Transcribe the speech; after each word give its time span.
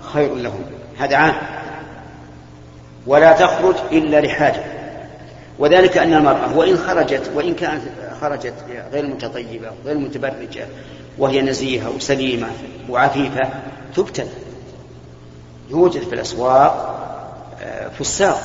خير 0.00 0.34
لهم. 0.34 0.62
هذا 0.98 1.16
عام. 1.16 1.34
ولا 3.06 3.32
تخرج 3.32 3.74
إلا 3.92 4.20
لحاجة. 4.20 4.64
وذلك 5.58 5.98
أن 5.98 6.14
المرأة 6.14 6.56
وإن 6.56 6.76
خرجت 6.76 7.30
وإن 7.34 7.54
كانت 7.54 7.82
خرجت 8.20 8.54
غير 8.92 9.06
متطيبة 9.06 9.70
غير 9.84 9.98
متبرجة 9.98 10.66
وهي 11.18 11.42
نزيهة 11.42 11.90
وسليمة 11.90 12.46
وعفيفة 12.88 13.48
تبتلى. 13.96 14.28
يوجد 15.70 16.02
في 16.02 16.14
الأسواق 16.14 16.94
آه، 17.62 17.88
فساق. 17.88 18.42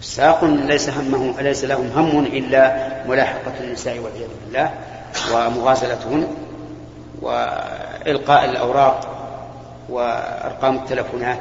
فساق 0.00 0.44
ليس 0.44 0.88
همهم 0.88 1.34
ليس 1.40 1.64
لهم 1.64 1.90
هم 1.96 2.18
إلا 2.18 2.88
ملاحقة 3.08 3.52
النساء 3.60 3.98
والعياذ 3.98 4.28
بالله 4.46 4.70
ومغازلتهن. 5.34 6.26
وإلقاء 8.04 8.44
الأوراق 8.44 9.08
وأرقام 9.88 10.76
التلفونات 10.76 11.40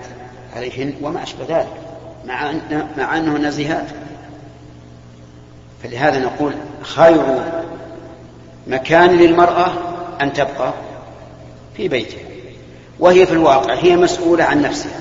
عليهن 0.55 0.93
وما 1.01 1.23
أشبه 1.23 1.45
ذلك 1.49 1.67
مع 2.25 2.49
أن 2.49 2.87
مع 2.97 3.17
أنه 3.17 3.37
نزيهات. 3.37 3.85
فلهذا 5.83 6.19
نقول 6.19 6.53
خير 6.81 7.23
مكان 8.67 9.09
للمرأة 9.09 9.71
أن 10.21 10.33
تبقى 10.33 10.73
في 11.77 11.87
بيتها 11.87 12.23
وهي 12.99 13.25
في 13.25 13.33
الواقع 13.33 13.73
هي 13.73 13.95
مسؤولة 13.95 14.43
عن 14.43 14.61
نفسها 14.61 14.99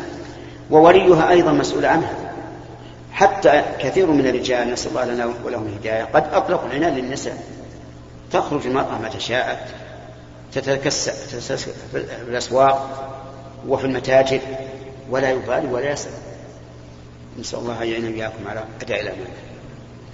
ووليها 0.70 1.30
أيضا 1.30 1.52
مسؤول 1.52 1.84
عنها. 1.84 2.14
حتى 3.12 3.62
كثير 3.78 4.06
من 4.06 4.26
الرجال 4.26 4.72
نسأل 4.72 4.90
الله 4.90 5.04
لنا 5.04 5.30
ولهم 5.44 5.66
الهداية 5.66 6.04
قد 6.04 6.24
أطلقوا 6.32 6.68
العنان 6.68 6.94
للنساء. 6.94 7.44
تخرج 8.32 8.66
المرأة 8.66 8.98
متى 9.04 9.20
شاءت 9.20 9.58
تتكسى 10.52 11.12
في 11.92 11.96
الأسواق 12.28 13.08
وفي 13.68 13.84
المتاجر 13.84 14.40
ولا 15.10 15.30
يبالي 15.30 15.68
ولا 15.68 15.92
يسأل. 15.92 16.12
نسأل 17.40 17.58
الله 17.58 17.82
أن 17.82 17.88
يعين 17.88 18.04
إياكم 18.04 18.48
على 18.48 18.64
أداء 18.82 19.00
الأمانة. 19.00 19.34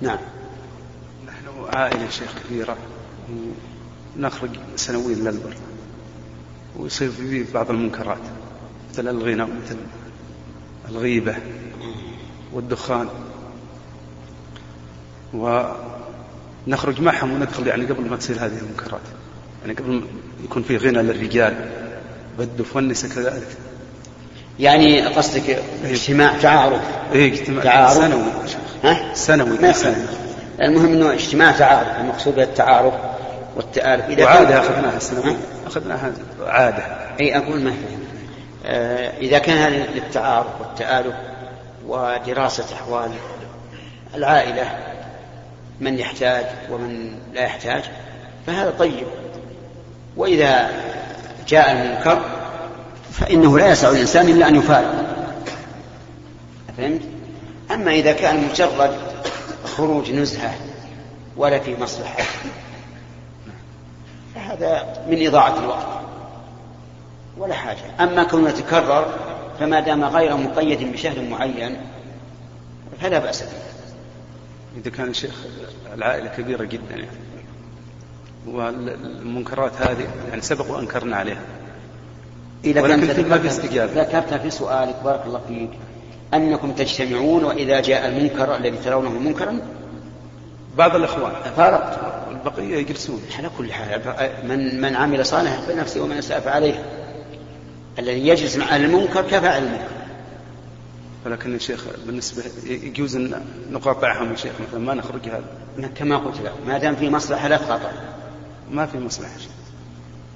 نعم. 0.01 0.19
نحن 1.27 1.77
عائلة 1.77 2.11
شيخ 2.11 2.35
كبيرة. 2.45 2.77
نخرج 4.17 4.51
سنويا 4.77 5.15
للبر 5.15 5.55
ويصير 6.77 7.11
في 7.11 7.45
بعض 7.55 7.71
المنكرات 7.71 8.19
مثل 8.91 9.09
الغنى 9.09 9.43
مثل 9.43 9.77
الغيبة 10.89 11.37
والدخان. 12.53 13.09
ونخرج 15.35 17.01
معهم 17.01 17.33
وندخل 17.33 17.67
يعني 17.67 17.85
قبل 17.85 18.11
ما 18.11 18.17
تصير 18.17 18.37
هذه 18.37 18.59
المنكرات. 18.59 19.01
يعني 19.63 19.75
قبل 19.75 20.03
يكون 20.45 20.63
في 20.63 20.77
غنى 20.77 21.03
للرجال 21.03 21.55
والدف 22.39 22.77
والنساء 22.77 23.11
كذلك. 23.11 23.49
يعني 24.59 25.07
قصدك 25.07 25.49
إيه. 25.49 25.63
اجتماع 25.85 26.39
تعارف 26.43 26.81
إيه 27.13 27.33
اجتماع 27.33 27.65
تعارف 27.65 27.95
سنوي. 27.95 28.23
ها؟ 28.85 29.15
سنوي 29.15 29.59
ما 29.59 29.73
سنوي. 29.73 30.07
المهم 30.61 30.93
إنه 30.93 31.13
اجتماع 31.13 31.53
تعارف 31.53 32.01
المقصود 32.01 32.35
بالتعارف 32.35 32.95
والتآلف. 33.57 34.05
إذا 34.05 34.25
وعادة 34.25 34.61
أخذناها 34.61 34.99
سنوي 34.99 35.37
أخذناها 35.67 36.13
عادة. 36.47 36.83
أي 37.21 37.37
أقول 37.37 37.61
ما 37.61 37.75
آه 38.67 39.19
إذا 39.19 39.39
كان 39.39 39.57
هذا 39.57 39.87
للتعارف 39.95 40.61
والتآلف 40.61 41.15
ودراسة 41.87 42.65
أحوال 42.75 43.11
العائلة 44.15 44.79
من 45.81 45.99
يحتاج 45.99 46.45
ومن 46.71 47.19
لا 47.35 47.43
يحتاج 47.43 47.83
فهذا 48.47 48.71
طيب. 48.79 49.07
وإذا 50.19 50.71
جاء 51.49 51.73
المنكر 51.73 52.23
فإنه 53.13 53.59
لا 53.59 53.71
يسع 53.71 53.91
الإنسان 53.91 54.29
إلا 54.29 54.49
أن 54.49 54.57
يفارق. 54.57 54.95
فهمت؟ 56.79 57.01
أما 57.71 57.91
إذا 57.91 58.13
كان 58.13 58.49
مجرد 58.49 58.91
خروج 59.65 60.11
نزهة 60.11 60.55
ولا 61.37 61.59
في 61.59 61.77
مصلحة 61.81 62.25
فهذا 64.35 65.05
من 65.09 65.27
إضاعة 65.27 65.59
الوقت 65.59 65.87
ولا 67.39 67.55
حاجة. 67.55 67.79
أما 68.01 68.25
كونه 68.25 68.49
يتكرر 68.49 69.15
فما 69.61 69.81
دام 69.81 70.05
غير 70.05 70.37
مقيد 70.37 70.93
بشهر 70.93 71.21
معين 71.21 71.77
فلا 73.01 73.19
بأس 73.19 73.43
به. 73.43 73.49
إذا 74.77 74.91
كان 74.91 75.09
الشيخ 75.09 75.35
العائلة 75.95 76.29
كبيرة 76.29 76.65
جدا 76.65 76.91
يعني. 76.95 77.09
والمنكرات 78.55 79.73
هذه 79.83 80.07
يعني 80.29 80.43
سبق 80.43 80.71
وأنكرنا 80.71 81.17
عليها. 81.17 81.43
إذا 82.65 82.89
كانت 82.89 83.21
ما 83.21 83.39
في 83.39 83.49
استجابة. 83.49 84.03
ذكرت 84.03 84.35
في 84.35 84.51
سؤالك 84.51 84.97
بارك 85.05 85.23
الله 85.27 85.41
فيك 85.49 85.71
أنكم 86.35 86.73
تجتمعون 86.73 87.45
وإذا 87.45 87.81
جاء 87.81 88.09
المنكر 88.09 88.57
الذي 88.57 88.77
ترونه 88.77 89.11
منكرا؟ 89.11 89.59
بعض 90.77 90.97
الإخوان. 90.97 91.33
فارقت 91.57 91.99
والبقية 92.29 92.77
يجلسون. 92.77 93.23
على 93.39 93.51
كل 93.59 93.73
حال 93.73 94.01
من 94.45 94.81
من 94.81 94.97
عمل 94.97 95.27
صالحا 95.27 95.61
فنفسه 95.61 96.03
ومن 96.03 96.17
أساء 96.17 96.41
فعليه. 96.41 96.85
الذي 97.99 98.29
يجلس 98.29 98.57
مع 98.57 98.77
المنكر 98.77 99.23
كفى 99.23 99.59
المنكر. 99.59 99.89
ولكن 101.27 101.53
يا 101.53 101.59
شيخ 101.59 101.85
بالنسبة 102.07 102.43
يجوز 102.67 103.17
أن 103.17 103.43
نقاطعهم 103.71 104.31
يا 104.31 104.37
شيخ 104.37 104.53
مثلا 104.69 104.81
ما 104.81 104.95
نخرج 104.95 105.29
هذا. 105.29 105.89
كما 105.89 106.17
قلت 106.17 106.41
لك 106.45 106.53
ما 106.67 106.79
دام 106.79 106.97
في 106.97 107.11
مصلحة 107.11 107.49
لا 107.49 107.57
تقاطع. 107.57 107.91
ما 108.71 108.87
في 108.87 108.99
مصلحة 108.99 109.33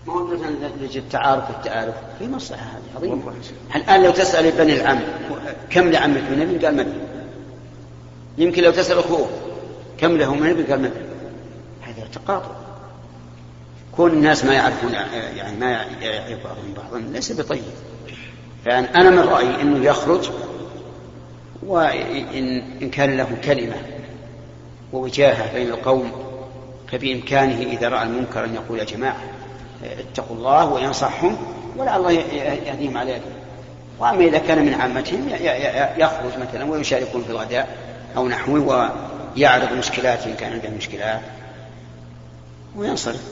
ما 0.06 0.12
هو 0.12 0.34
يجد 0.80 0.96
التعارف 0.96 1.50
والتآلف 1.50 1.94
في 2.18 2.28
مصلحة 2.28 2.64
هذه 2.64 2.96
عظيمة 2.96 3.32
الآن 3.76 4.02
لو 4.02 4.10
تسأل 4.10 4.50
بني 4.50 4.80
العم 4.80 5.00
كم 5.70 5.90
لعمك 5.90 6.22
من 6.30 6.42
ابن؟ 6.42 6.64
قال 6.64 6.76
مدري 6.76 7.00
يمكن 8.38 8.62
لو 8.62 8.70
تسأل 8.70 8.98
أخوه 8.98 9.28
كم 9.98 10.16
له 10.16 10.34
من 10.34 10.50
ابن؟ 10.50 10.64
قال 10.64 10.80
مدري 10.82 11.04
هذا 11.82 12.08
تقاطع. 12.12 12.50
كون 13.92 14.10
الناس 14.10 14.44
ما 14.44 14.54
يعرفون 14.54 14.92
يعني 15.36 15.58
ما 15.58 15.70
يعرف 15.70 16.44
بعضهم 16.44 16.74
بعضا 16.76 16.98
ليس 16.98 17.32
بطيب. 17.32 17.62
فأنا 18.64 19.10
من 19.10 19.18
رأيي 19.18 19.62
أنه 19.62 19.84
يخرج 19.84 20.30
وإن 21.66 22.62
إن 22.82 22.90
كان 22.90 23.16
له 23.16 23.36
كلمة 23.44 23.76
ووجاهة 24.92 25.54
بين 25.54 25.68
القوم 25.70 26.12
فبإمكانه 26.92 27.62
إذا 27.62 27.88
رأى 27.88 28.02
المنكر 28.02 28.44
أن 28.44 28.54
يقول 28.54 28.78
يا 28.78 28.84
جماعة 28.84 29.16
اتقوا 29.84 30.36
الله 30.36 30.64
وينصحهم 30.64 31.36
ولعل 31.76 32.00
الله 32.00 32.12
يهديهم 32.12 32.98
على 32.98 33.10
يده. 33.10 33.22
وأما 33.98 34.24
إذا 34.24 34.38
كان 34.38 34.66
من 34.66 34.74
عامتهم 34.74 35.28
يخرج 35.98 36.32
مثلا 36.40 36.64
ويشاركون 36.64 37.22
في 37.22 37.30
الغداء 37.30 37.76
أو 38.16 38.28
نحوه 38.28 38.90
ويعرض 39.36 39.72
مشكلات 39.72 40.26
إن 40.26 40.34
كان 40.34 40.52
عنده 40.52 40.70
مشكلات 40.70 41.20
وينصرف. 42.76 43.22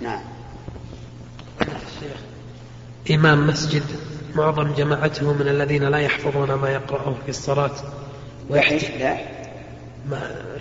نعم. 0.00 0.22
إمام 3.10 3.46
مسجد 3.46 3.82
معظم 4.34 4.72
جماعته 4.72 5.32
من 5.32 5.48
الذين 5.48 5.84
لا 5.84 5.98
يحفظون 5.98 6.54
ما 6.54 6.68
يقرأه 6.70 7.14
في 7.24 7.28
الصلاة. 7.28 7.74
ويحتاج 8.50 8.84
لا. 8.98 9.33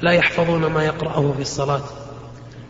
لا 0.02 0.12
يحفظون 0.12 0.66
ما 0.66 0.84
يقرأه 0.86 1.34
في 1.34 1.42
الصلاة 1.42 1.84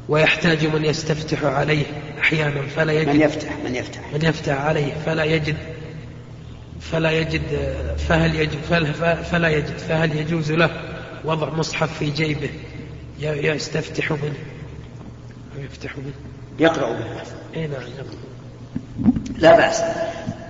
ويحتاج 0.10 0.66
من 0.66 0.86
يستفتح 0.86 1.44
عليه 1.44 1.86
أحيانا 2.20 2.62
فلا 2.76 2.94
يجد. 2.94 3.10
من 3.10 3.22
يفتح 3.22 3.58
من 3.66 3.76
يفتح. 3.76 4.14
من 4.14 4.26
يفتح 4.26 4.62
عليه 4.62 4.94
فلا 5.06 5.24
يجد. 5.24 5.58
فلا 6.80 7.12
يجد 7.12 7.42
فهل 7.98 8.36
يجد 8.36 8.58
فلا 9.32 9.50
يجد 9.50 9.78
فهل 9.78 10.18
يجوز 10.18 10.52
له 10.52 10.70
وضع 11.26 11.50
مصحف 11.50 11.98
في 11.98 12.10
جيبه 12.10 12.50
يستفتح 13.22 14.12
منه؟ 14.12 14.34
يفتح 15.58 15.98
منه. 15.98 16.14
يقرأ 16.60 16.92
به. 16.92 17.22
اي 17.56 17.68
نعم. 17.68 17.82
لا 19.38 19.58
بأس. 19.58 19.82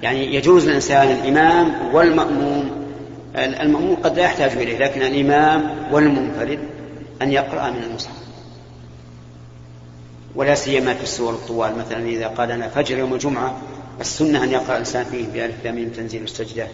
يعني 0.01 0.35
يجوز 0.35 0.67
للإنسان 0.67 1.11
الإمام 1.11 1.95
والمأموم 1.95 2.82
المأموم 3.35 3.95
قد 3.95 4.15
لا 4.15 4.24
يحتاج 4.24 4.51
إليه 4.51 4.77
لكن 4.77 5.01
الإمام 5.01 5.94
والمنفرد 5.94 6.59
أن 7.21 7.31
يقرأ 7.31 7.69
من 7.69 7.83
المصحف. 7.83 8.24
ولا 10.35 10.56
سيما 10.56 10.94
في 10.94 11.03
السور 11.03 11.33
الطوال 11.33 11.77
مثلا 11.77 12.06
إذا 12.06 12.27
قال 12.27 12.51
أنا 12.51 12.68
فجر 12.68 12.97
يوم 12.97 13.13
الجمعة 13.13 13.62
السنة 14.01 14.44
أن 14.44 14.51
يقرأ 14.51 14.74
الإنسان 14.74 15.06
فيه 15.06 15.25
بألف 15.33 15.56
لام 15.63 15.89
تنزيل 15.89 16.24
السجدة 16.24 16.68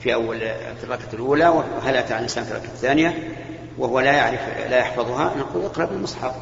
في 0.00 0.14
أول 0.14 0.38
في 0.78 0.84
الركعة 0.84 1.08
الأولى 1.12 1.48
وهل 1.48 1.96
أتى 1.96 2.16
الإنسان 2.16 2.44
في 2.44 2.50
الركعة 2.50 2.70
الثانية؟ 2.70 3.18
وهو 3.78 4.00
لا 4.00 4.12
يعرف 4.12 4.40
لا 4.70 4.78
يحفظها 4.78 5.32
نقول 5.38 5.64
اقرأ 5.64 5.84
بالمصحف. 5.84 6.34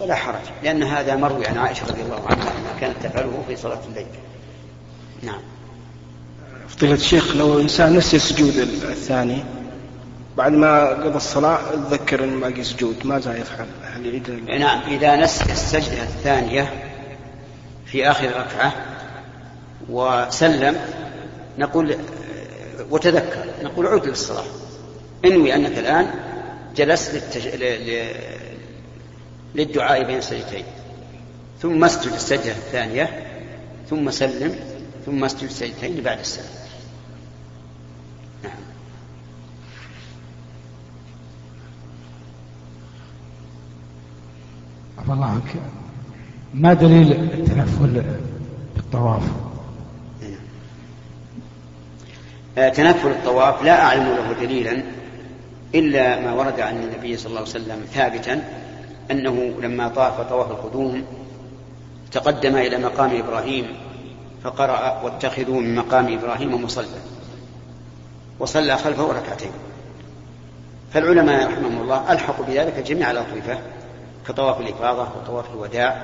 ولا 0.00 0.14
حرج 0.14 0.42
لأن 0.62 0.82
هذا 0.82 1.16
مروي 1.16 1.46
عن 1.46 1.58
عائشة 1.58 1.86
رضي 1.86 2.02
الله 2.02 2.22
عنها 2.26 2.52
كانت 2.80 2.96
تفعله 3.02 3.42
في 3.48 3.56
صلاة 3.56 3.80
الليل. 3.88 4.06
نعم. 5.22 5.40
فضيلة 6.68 6.94
الشيخ 6.94 7.36
لو 7.36 7.60
إنسان 7.60 7.96
نسي 7.96 8.16
السجود 8.16 8.56
الثاني 8.56 9.44
بعد 10.36 10.52
ما 10.52 10.88
قضى 10.88 11.16
الصلاة 11.16 11.58
تذكر 11.74 12.24
أن 12.24 12.40
باقي 12.40 12.64
سجود 12.64 12.96
ماذا 13.04 13.36
يفعل؟ 13.36 13.66
هل 13.82 14.06
يعيد 14.06 14.30
نعم 14.60 14.80
إذا 14.88 15.16
نسي 15.16 15.52
السجدة 15.52 16.02
الثانية 16.02 16.72
في 17.86 18.10
آخر 18.10 18.26
ركعة 18.26 18.72
وسلم 19.88 20.76
نقول 21.58 21.96
وتذكر 22.90 23.44
نقول 23.62 23.86
عد 23.86 24.06
للصلاة 24.06 24.44
إنوي 25.24 25.54
أنك 25.54 25.78
الآن 25.78 26.10
جلست 26.76 27.14
للتج... 27.14 27.48
ل... 27.48 28.14
للدعاء 29.54 30.04
بين 30.04 30.18
السجدتين 30.18 30.64
ثم 31.62 31.84
اسجد 31.84 32.12
السجدة 32.12 32.52
الثانية 32.52 33.10
ثم 33.90 34.10
سلم 34.10 34.73
ثم 35.06 35.24
اسجد 35.24 35.42
السجدتين 35.42 36.02
بعد 36.02 36.18
السلام. 36.18 36.48
نعم. 38.44 38.52
الله 45.08 45.26
عنك. 45.26 45.54
ما 46.54 46.74
دليل 46.74 47.12
التنفل 47.12 48.02
بالطواف؟ 48.76 49.22
آه، 52.58 52.68
تنفل 52.68 53.08
الطواف 53.10 53.62
لا 53.62 53.82
أعلم 53.82 54.04
له 54.04 54.32
دليلا 54.32 54.82
إلا 55.74 56.20
ما 56.20 56.32
ورد 56.32 56.60
عن 56.60 56.76
النبي 56.76 57.16
صلى 57.16 57.26
الله 57.26 57.40
عليه 57.40 57.50
وسلم 57.50 57.84
ثابتا 57.92 58.44
أنه 59.10 59.54
لما 59.62 59.88
طاف 59.88 60.20
طواف 60.20 60.50
القدوم 60.50 61.02
تقدم 62.12 62.56
إلى 62.56 62.78
مقام 62.78 63.10
إبراهيم 63.16 63.66
فقرأ 64.44 65.02
واتخذوا 65.02 65.60
من 65.60 65.74
مقام 65.74 66.18
إبراهيم 66.18 66.64
مصلى 66.64 67.00
وصلى 68.38 68.78
خلفه 68.78 69.12
ركعتين. 69.12 69.50
فالعلماء 70.92 71.46
رحمهم 71.46 71.80
الله 71.82 72.12
ألحقوا 72.12 72.46
بذلك 72.46 72.78
جميع 72.78 73.10
الأطوفة 73.10 73.58
كطواف 74.28 74.60
الإفاضة 74.60 75.02
وطواف 75.02 75.50
الوداع 75.50 76.02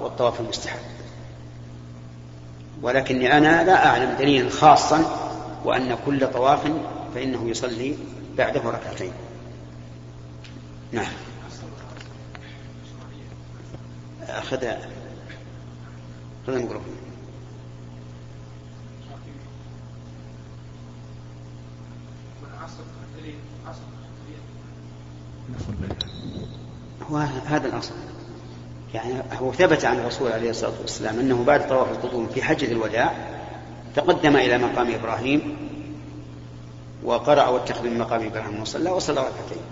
والطواف 0.00 0.40
المستحب. 0.40 0.78
ولكني 2.82 3.38
أنا 3.38 3.64
لا 3.64 3.86
أعلم 3.86 4.16
دليلا 4.18 4.50
خاصا 4.50 5.04
وأن 5.64 5.96
كل 6.06 6.30
طواف 6.32 6.60
فإنه 7.14 7.48
يصلي 7.48 7.96
بعده 8.36 8.60
ركعتين. 8.70 9.12
نعم. 10.92 11.12
أخذ 14.28 14.66
خذ 16.46 16.52
الميكروفون 16.54 17.04
هو 27.10 27.16
هذا 27.46 27.68
الأصل. 27.68 27.94
يعني 28.94 29.22
هو 29.32 29.52
ثبت 29.52 29.84
عن 29.84 29.98
الرسول 29.98 30.32
عليه 30.32 30.50
الصلاة 30.50 30.72
والسلام 30.80 31.18
أنه 31.18 31.44
بعد 31.44 31.68
طواف 31.68 31.90
القدوم 31.90 32.28
في 32.34 32.42
حجة 32.42 32.72
الوداع 32.72 33.12
تقدم 33.96 34.36
إلى 34.36 34.58
مقام 34.58 34.94
إبراهيم 34.94 35.56
وقرأ 37.04 37.48
واتخذ 37.48 37.84
من 37.84 37.98
مقام 37.98 38.26
إبراهيم 38.26 38.62
وصلى 38.62 38.90
وصلى 38.90 39.20
ركعتين 39.20 39.62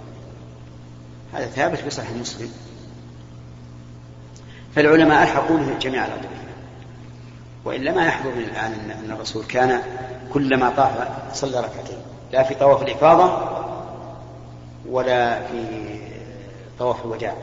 هذا 1.32 1.46
ثابت 1.46 1.78
في 1.78 1.90
صحيح 1.90 2.10
مسلم. 2.10 2.50
فالعلماء 4.74 5.22
ألحقوا 5.22 5.58
له 5.58 5.78
جميع 5.78 6.06
الأطراف 6.06 6.42
وإلا 7.64 7.94
ما 7.94 8.06
يحضر 8.06 8.32
الآن 8.32 8.90
أن 9.04 9.10
الرسول 9.10 9.44
كان 9.44 9.82
كلما 10.32 10.70
طاف 10.70 10.92
صلى 11.32 11.60
ركعتين. 11.60 11.98
لا 12.32 12.42
في 12.42 12.54
طواف 12.54 12.82
الإفاضة 12.82 13.61
ولا 14.90 15.46
في 15.46 15.64
طواف 16.78 17.04
الوداع. 17.04 17.34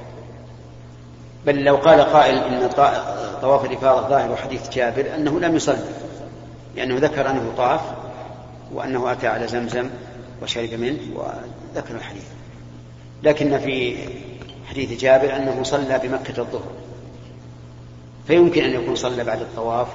بل 1.45 1.63
لو 1.63 1.75
قال 1.75 2.01
قائل 2.01 2.37
إن 2.37 2.69
طواف 3.41 3.65
الإفاضة 3.65 4.09
ظاهر 4.09 4.35
حديث 4.35 4.69
جابر 4.69 5.15
أنه 5.15 5.39
لم 5.39 5.55
يصلي 5.55 5.89
لأنه 6.75 6.97
ذكر 6.97 7.29
أنه 7.29 7.51
طاف 7.57 7.81
وأنه 8.73 9.11
أتى 9.11 9.27
على 9.27 9.47
زمزم 9.47 9.89
وشرب 10.41 10.73
منه 10.73 10.99
وذكر 11.15 11.95
الحديث. 11.95 12.25
لكن 13.23 13.59
في 13.59 13.97
حديث 14.69 15.01
جابر 15.01 15.35
أنه 15.35 15.63
صلى 15.63 15.99
بمكة 16.03 16.41
الظهر. 16.41 16.71
فيمكن 18.27 18.63
أن 18.63 18.83
يكون 18.83 18.95
صلى 18.95 19.23
بعد 19.23 19.41
الطواف 19.41 19.87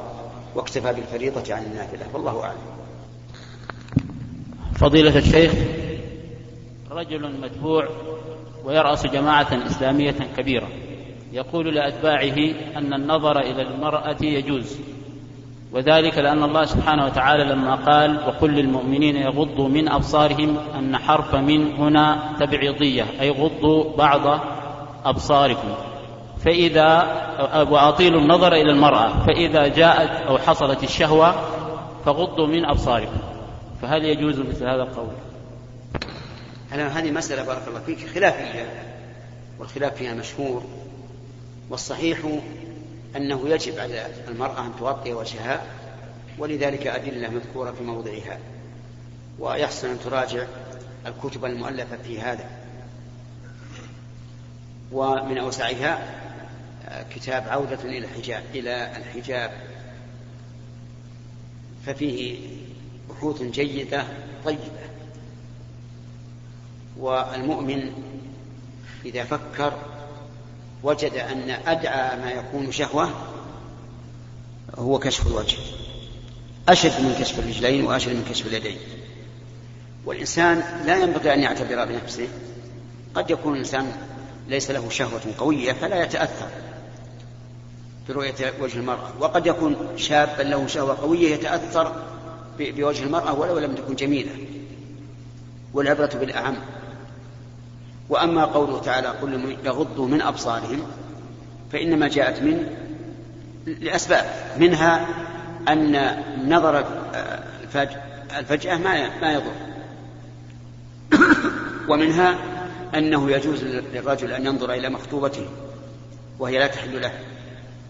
واكتفى 0.55 0.93
بالفريضة 0.93 1.55
عن 1.55 1.63
النافلة 1.63 2.07
والله 2.13 2.43
أعلم. 2.45 2.59
فضيلة 4.75 5.19
الشيخ 5.19 5.53
رجل 6.95 7.31
متبوع 7.43 7.89
ويرأس 8.65 9.07
جماعة 9.07 9.67
إسلامية 9.67 10.17
كبيرة. 10.37 10.69
يقول 11.33 11.75
لأتباعه 11.75 12.37
أن 12.77 12.95
النظر 12.95 13.41
إلى 13.41 13.63
المرأة 13.63 14.17
يجوز 14.23 14.79
وذلك 15.73 16.19
لأن 16.19 16.43
الله 16.43 16.65
سبحانه 16.65 17.05
وتعالى 17.07 17.45
لما 17.45 17.75
قال 17.75 18.17
وقل 18.27 18.51
للمؤمنين 18.51 19.17
يغضوا 19.17 19.69
من 19.69 19.89
أبصارهم 19.89 20.57
أن 20.79 20.97
حرف 20.97 21.35
من 21.35 21.75
هنا 21.75 22.37
تبعيضية 22.41 23.05
أي 23.21 23.31
غضوا 23.31 23.97
بعض 23.97 24.41
أبصاركم. 25.05 25.69
فإذا 26.39 27.07
وأطيلوا 27.71 28.21
النظر 28.21 28.53
إلى 28.53 28.71
المرأة 28.71 29.09
فإذا 29.27 29.67
جاءت 29.67 30.27
أو 30.27 30.39
حصلت 30.39 30.85
الشهوة 30.85 31.35
فغضوا 32.05 32.47
من 32.47 32.65
أبصاركم. 32.65 33.19
فهل 33.83 34.05
يجوز 34.05 34.41
مثل 34.41 34.67
هذا 34.67 34.83
القول؟ 34.83 35.34
هذه 36.83 37.11
مسألة 37.11 37.43
بارك 37.43 37.69
الله 37.69 37.81
فيك 37.81 38.09
خلافية 38.09 38.73
والخلاف 39.59 39.95
فيها 39.97 40.15
مشهور 40.15 40.65
والصحيح 41.71 42.19
أنه 43.17 43.49
يجب 43.49 43.79
على 43.79 44.07
المرأة 44.29 44.67
أن 44.67 44.73
تغطي 44.79 45.13
وجهها 45.13 45.63
ولذلك 46.39 46.87
أدلة 46.87 47.29
مذكورة 47.29 47.71
في 47.71 47.85
موضعها 47.85 48.39
ويحسن 49.39 49.91
أن 49.91 50.01
تراجع 50.01 50.47
الكتب 51.07 51.45
المؤلفة 51.45 51.97
في 51.97 52.21
هذا. 52.21 52.51
ومن 54.93 55.39
أوسعها 55.39 55.99
كتاب 57.15 57.45
عودة 57.49 57.83
إلى 57.83 57.99
الحجاب 57.99 58.43
إلى 58.55 58.97
الحجاب. 58.97 59.51
ففيه 61.87 62.39
بحوث 63.11 63.43
جيدة 63.43 64.05
طيبة. 64.45 64.94
والمؤمن 66.99 67.93
إذا 69.05 69.25
فكر 69.25 69.73
وجد 70.83 71.13
أن 71.15 71.51
أدعى 71.67 72.17
ما 72.17 72.31
يكون 72.31 72.73
شهوة 72.73 73.11
هو 74.79 74.99
كشف 74.99 75.27
الوجه. 75.27 75.57
أشد 76.69 77.01
من 77.01 77.17
كشف 77.21 77.39
الرجلين 77.39 77.85
وأشد 77.87 78.13
من 78.13 78.27
كشف 78.31 78.47
اليدين. 78.47 78.79
والإنسان 80.05 80.83
لا 80.87 80.97
ينبغي 80.97 81.35
أن 81.35 81.41
يعتبر 81.41 81.85
بنفسه. 81.85 82.29
قد 83.15 83.31
يكون 83.31 83.53
الإنسان 83.53 83.93
ليس 84.49 84.71
له 84.71 84.89
شهوة 84.89 85.23
قوية 85.39 85.73
فلا 85.73 86.03
يتأثر 86.03 86.49
برؤية 88.09 88.53
وجه 88.61 88.79
المرأة. 88.79 89.11
وقد 89.21 89.47
يكون 89.47 89.77
شابا 89.97 90.43
له 90.43 90.67
شهوة 90.67 91.01
قوية 91.01 91.35
يتأثر 91.35 92.03
بوجه 92.59 93.05
المرأة 93.05 93.33
ولو 93.33 93.59
لم 93.59 93.75
تكن 93.75 93.95
جميلة. 93.95 94.33
والعبرة 95.75 96.11
بالأعم. 96.21 96.57
وأما 98.09 98.45
قوله 98.45 98.81
تعالى 98.81 99.09
قل 99.09 99.57
يغضوا 99.65 100.09
من 100.09 100.23
أبصارهم 100.23 100.83
فإنما 101.73 102.09
جاءت 102.09 102.43
من 102.43 102.67
لأسباب 103.67 104.25
منها 104.59 105.07
أن 105.69 106.17
نظر 106.49 106.85
الفجأة 108.39 108.77
ما 108.77 109.21
ما 109.21 109.33
يضر. 109.33 109.53
ومنها 111.89 112.39
أنه 112.95 113.31
يجوز 113.31 113.65
للرجل 113.65 114.33
أن 114.33 114.47
ينظر 114.47 114.73
إلى 114.73 114.89
مخطوبته 114.89 115.47
وهي 116.39 116.59
لا 116.59 116.67
تحل 116.67 117.03
له 117.03 117.13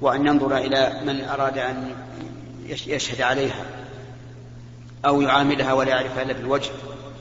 وأن 0.01 0.27
ينظر 0.27 0.57
إلى 0.57 1.01
من 1.07 1.25
أراد 1.25 1.59
أن 1.59 1.95
يشهد 2.67 3.21
عليها 3.21 3.65
أو 5.07 5.21
يعاملها 5.21 5.73
ولا 5.73 5.91
يعرفها 5.91 6.23
إلا 6.23 6.33
بالوجه 6.33 6.71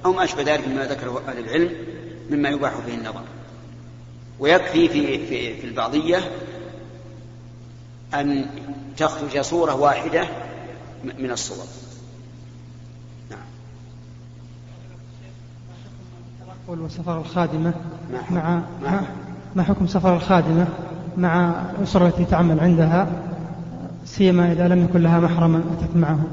أو 0.05 0.13
ما 0.13 0.23
أشبه 0.23 0.43
ذلك 0.43 0.67
مما 0.67 0.85
ذكره 0.85 1.23
أهل 1.27 1.37
العلم. 1.39 1.71
مما 2.29 2.49
يباح 2.49 2.73
فيه 2.85 2.93
النظر. 2.93 3.23
ويكفي 4.39 4.89
في, 4.89 5.27
في, 5.27 5.61
في 5.61 5.67
البعضية 5.67 6.17
أن 8.13 8.45
تخرج 8.97 9.41
صورة 9.41 9.75
واحدة 9.75 10.27
من 11.19 11.31
الصور. 11.31 11.65
نعم. 13.31 13.39
والسفر 16.67 17.19
الخادمة 17.19 17.73
مع 18.31 18.61
مع 18.83 19.01
ما 19.55 19.63
حكم؟ 19.63 19.87
سفر 19.87 20.15
الخادمة 20.15 20.67
مع 21.17 21.61
الأسرة 21.79 22.07
التي 22.07 22.25
تعمل 22.25 22.59
عندها 22.59 23.07
سيما 24.05 24.51
إذا 24.51 24.67
لم 24.67 24.83
يكن 24.83 25.01
لها 25.01 25.19
محرما 25.19 25.63
أتت 25.79 25.95
معه؟ 25.95 26.23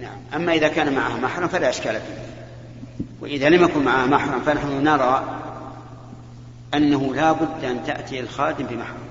نعم. 0.00 0.18
أما 0.34 0.54
إذا 0.54 0.68
كان 0.68 0.94
معها 0.94 1.16
محرم 1.16 1.48
فلا 1.48 1.68
إشكال 1.70 1.92
فيه. 1.92 2.41
وإذا 3.22 3.48
لم 3.48 3.64
يكن 3.64 3.84
معها 3.84 4.06
محرم 4.06 4.40
فنحن 4.40 4.84
نرى 4.84 5.40
أنه 6.74 7.14
لا 7.14 7.32
بد 7.32 7.64
أن 7.64 7.84
تأتي 7.86 8.20
الخادم 8.20 8.66
بمحرم 8.66 9.02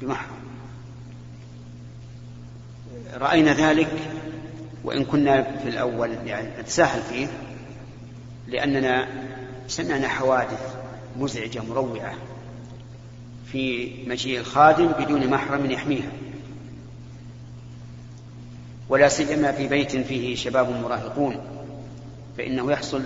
بمحرم. 0.00 0.36
رأينا 3.14 3.52
ذلك 3.52 3.92
وإن 4.84 5.04
كنا 5.04 5.42
في 5.42 5.68
الأول 5.68 6.10
يعني 6.26 6.48
نتساهل 6.60 7.02
فيه 7.02 7.26
لأننا 8.48 9.08
سمعنا 9.68 10.08
حوادث 10.08 10.74
مزعجة 11.18 11.62
مروعة 11.70 12.14
في 13.52 13.92
مجيء 14.06 14.40
الخادم 14.40 14.86
بدون 14.86 15.26
محرم 15.26 15.70
يحميها. 15.70 16.10
ولا 18.88 19.08
سيما 19.08 19.52
في 19.52 19.68
بيت 19.68 19.96
فيه 19.96 20.36
شباب 20.36 20.70
مراهقون 20.82 21.36
فإنه 22.38 22.72
يحصل 22.72 23.04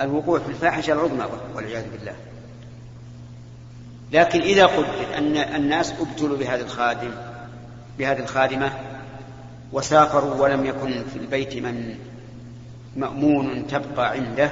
الوقوع 0.00 0.38
في 0.38 0.48
الفاحشة 0.48 0.92
العظمى 0.92 1.24
والعياذ 1.54 1.90
بالله. 1.90 2.14
لكن 4.12 4.40
إذا 4.40 4.66
قدر 4.66 5.18
أن 5.18 5.36
الناس 5.36 5.92
أبتلوا 6.00 6.36
بهذا 6.36 6.62
الخادم 6.62 7.10
بهذه 7.98 8.18
الخادمة 8.18 8.72
وسافروا 9.72 10.34
ولم 10.34 10.66
يكن 10.66 11.04
في 11.12 11.18
البيت 11.18 11.56
من 11.56 11.98
مأمون 12.96 13.66
تبقى 13.66 14.10
عنده 14.10 14.50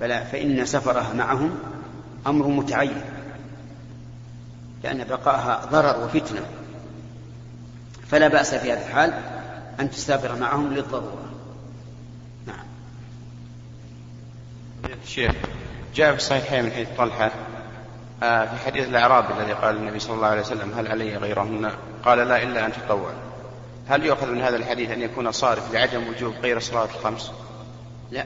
فلا 0.00 0.24
فإن 0.24 0.64
سفرها 0.64 1.12
معهم 1.12 1.58
أمر 2.26 2.48
متعين 2.48 3.00
لأن 4.84 5.04
بقاءها 5.04 5.68
ضرر 5.72 6.04
وفتنة. 6.04 6.40
فلا 8.06 8.28
بأس 8.28 8.54
في 8.54 8.72
هذه 8.72 8.86
الحال 8.86 9.12
أن 9.80 9.90
تسافر 9.90 10.36
معهم 10.36 10.74
للضرورة. 10.74 11.33
الشيخ 15.04 15.32
جاء 15.94 16.10
في 16.10 16.16
الصحيحين 16.16 16.64
من 16.64 16.72
حديث 16.72 16.88
طلحة 16.98 17.30
آه، 18.22 18.44
في 18.44 18.64
حديث 18.66 18.88
الأعرابي 18.88 19.40
الذي 19.40 19.52
قال 19.52 19.76
النبي 19.76 19.98
صلى 19.98 20.16
الله 20.16 20.26
عليه 20.26 20.40
وسلم 20.40 20.72
هل 20.78 20.88
علي 20.88 21.16
غيرهن؟ 21.16 21.70
قال 22.04 22.18
لا 22.18 22.42
إلا 22.42 22.66
أن 22.66 22.72
تطوع. 22.72 23.12
هل 23.88 24.06
يؤخذ 24.06 24.26
من 24.30 24.42
هذا 24.42 24.56
الحديث 24.56 24.90
أن 24.90 25.02
يكون 25.02 25.32
صارف 25.32 25.74
لعدم 25.74 26.08
وجوب 26.08 26.34
غير 26.42 26.56
الصلاة 26.56 26.84
الخمس؟ 26.84 27.30
لا. 28.10 28.24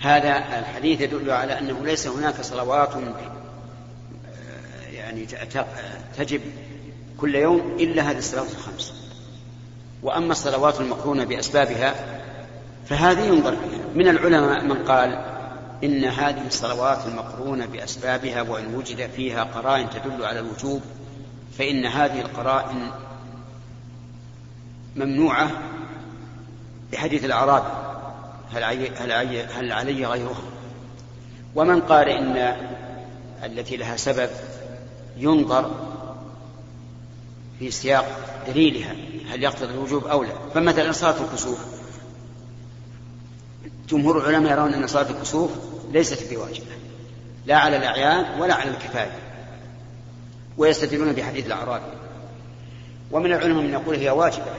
هذا 0.00 0.58
الحديث 0.58 1.00
يدل 1.00 1.30
على 1.30 1.58
أنه 1.58 1.84
ليس 1.84 2.06
هناك 2.06 2.40
صلوات 2.40 2.90
يعني 4.92 5.26
تجب 6.18 6.40
كل 7.20 7.34
يوم 7.34 7.76
إلا 7.80 8.10
هذه 8.10 8.18
الصلوات 8.18 8.50
الخمس. 8.50 8.94
وأما 10.02 10.32
الصلوات 10.32 10.80
المقرونة 10.80 11.24
بأسبابها 11.24 12.21
فهذه 12.86 13.24
ينظر 13.24 13.56
فيها 13.56 13.84
من 13.94 14.08
العلماء 14.08 14.64
من 14.64 14.84
قال 14.84 15.32
إن 15.84 16.04
هذه 16.04 16.46
الصلوات 16.46 16.98
المقرونة 17.06 17.66
بأسبابها 17.66 18.42
وإن 18.42 18.74
وجد 18.74 19.10
فيها 19.10 19.44
قرائن 19.44 19.90
تدل 19.90 20.24
على 20.24 20.40
الوجوب 20.40 20.82
فإن 21.58 21.86
هذه 21.86 22.20
القرائن 22.20 22.90
ممنوعة 24.96 25.50
بحديث 26.92 27.24
الأعراب. 27.24 27.64
هل, 28.54 28.64
هل, 28.96 29.12
هل 29.52 29.72
علي 29.72 30.06
غيرها 30.06 30.42
ومن 31.54 31.80
قال 31.80 32.08
إن 32.08 32.56
التي 33.44 33.76
لها 33.76 33.96
سبب 33.96 34.30
ينظر 35.16 35.70
في 37.58 37.70
سياق 37.70 38.06
دليلها 38.46 38.94
هل 39.30 39.42
يقتضي 39.42 39.74
الوجوب 39.74 40.06
أو 40.06 40.22
لا. 40.22 40.32
فمثلا 40.54 40.92
صلاة 40.92 41.14
الكسوف. 41.24 41.81
جمهور 43.88 44.18
العلماء 44.18 44.52
يرون 44.52 44.74
أن 44.74 44.86
صلاة 44.86 45.10
الكسوف 45.10 45.50
ليست 45.92 46.34
بواجبة 46.34 46.66
لا 47.46 47.56
على 47.56 47.76
الأعيان 47.76 48.40
ولا 48.40 48.54
على 48.54 48.70
الكفاية 48.70 49.18
ويستدلون 50.56 51.12
بحديث 51.12 51.46
الأعرابي. 51.46 51.84
ومن 53.10 53.32
العلماء 53.32 53.62
من 53.62 53.70
يقول 53.70 53.96
هي 53.96 54.10
واجبة 54.10 54.52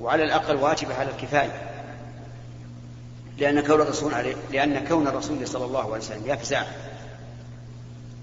وعلى 0.00 0.24
الأقل 0.24 0.56
واجبة 0.56 0.94
على 0.94 1.10
الكفاية 1.10 1.68
لأن 3.38 3.60
كون 3.60 3.80
الرسول 3.80 4.14
عليه 4.14 4.34
لأن 4.52 4.86
كون 4.86 5.06
الرسول 5.06 5.48
صلى 5.48 5.64
الله 5.64 5.82
عليه 5.82 6.04
وسلم 6.04 6.22
يفزع 6.26 6.62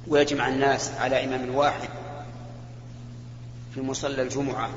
ويجمع 0.08 0.48
الناس 0.48 0.92
على 0.92 1.24
إمام 1.24 1.56
واحد 1.56 1.90
في 3.74 3.82
مصلى 3.82 4.22
الجمعة 4.22 4.70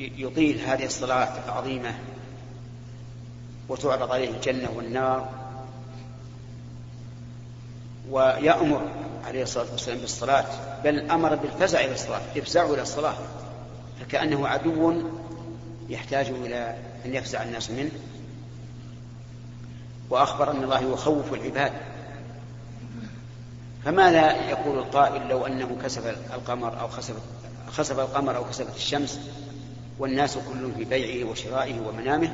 ويطيل 0.00 0.60
هذه 0.60 0.84
الصلاة 0.84 1.44
العظيمة 1.44 1.94
وتعرض 3.68 4.12
عليه 4.12 4.30
الجنة 4.30 4.70
والنار. 4.76 5.28
ويأمر 8.10 8.88
عليه 9.26 9.42
الصلاة 9.42 9.66
والسلام 9.72 9.98
بالصلاة 9.98 10.46
بل 10.84 11.10
أمر 11.10 11.34
بالفزع 11.34 11.80
إلى 11.80 11.92
الصلاة 11.92 12.20
افزعوا 12.36 12.74
إلى 12.74 12.82
الصلاة. 12.82 13.14
فكأنه 14.00 14.48
عدو 14.48 15.02
يحتاج 15.88 16.26
إلى 16.26 16.76
أن 17.06 17.14
يفزع 17.14 17.42
الناس 17.42 17.70
منه. 17.70 17.90
وأخبر 20.10 20.50
أن 20.50 20.62
الله 20.62 20.92
يخوف 20.92 21.34
العباد. 21.34 21.72
فما 23.84 24.12
لا 24.12 24.50
يقول 24.50 24.78
القائل 24.78 25.28
لو 25.28 25.46
أنه 25.46 25.76
كسف 25.82 26.06
القمر 26.34 26.80
أو 26.80 26.88
خسف 26.88 27.14
خسف 27.72 27.98
القمر 27.98 28.36
أو 28.36 28.44
كسفت 28.44 28.76
الشمس؟ 28.76 29.20
والناس 30.00 30.38
كلهم 30.38 30.72
في 30.76 30.84
بيعه 30.84 31.30
وشرائه 31.30 31.80
ومنامه 31.80 32.30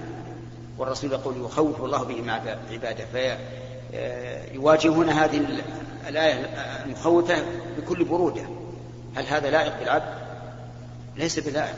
والرسول 0.79 1.13
يقول 1.13 1.45
يخوف 1.45 1.83
الله 1.83 2.05
به 2.05 2.23
مع 2.23 2.41
عباده. 2.73 3.05
فيواجهون 4.53 5.09
هذه 5.09 5.41
الآية 6.09 6.35
المخوفة 6.85 7.45
بكل 7.79 8.05
برودة. 8.05 8.43
هل 9.17 9.27
هذا 9.27 9.51
لائق 9.51 9.79
بالعبد؟ 9.79 10.15
ليس 11.17 11.39
بلائق. 11.39 11.77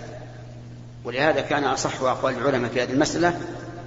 ولهذا 1.05 1.41
كان 1.41 1.65
أصح 1.65 2.03
أقوال 2.03 2.35
العلماء 2.35 2.71
في 2.71 2.83
هذه 2.83 2.93
المسألة 2.93 3.41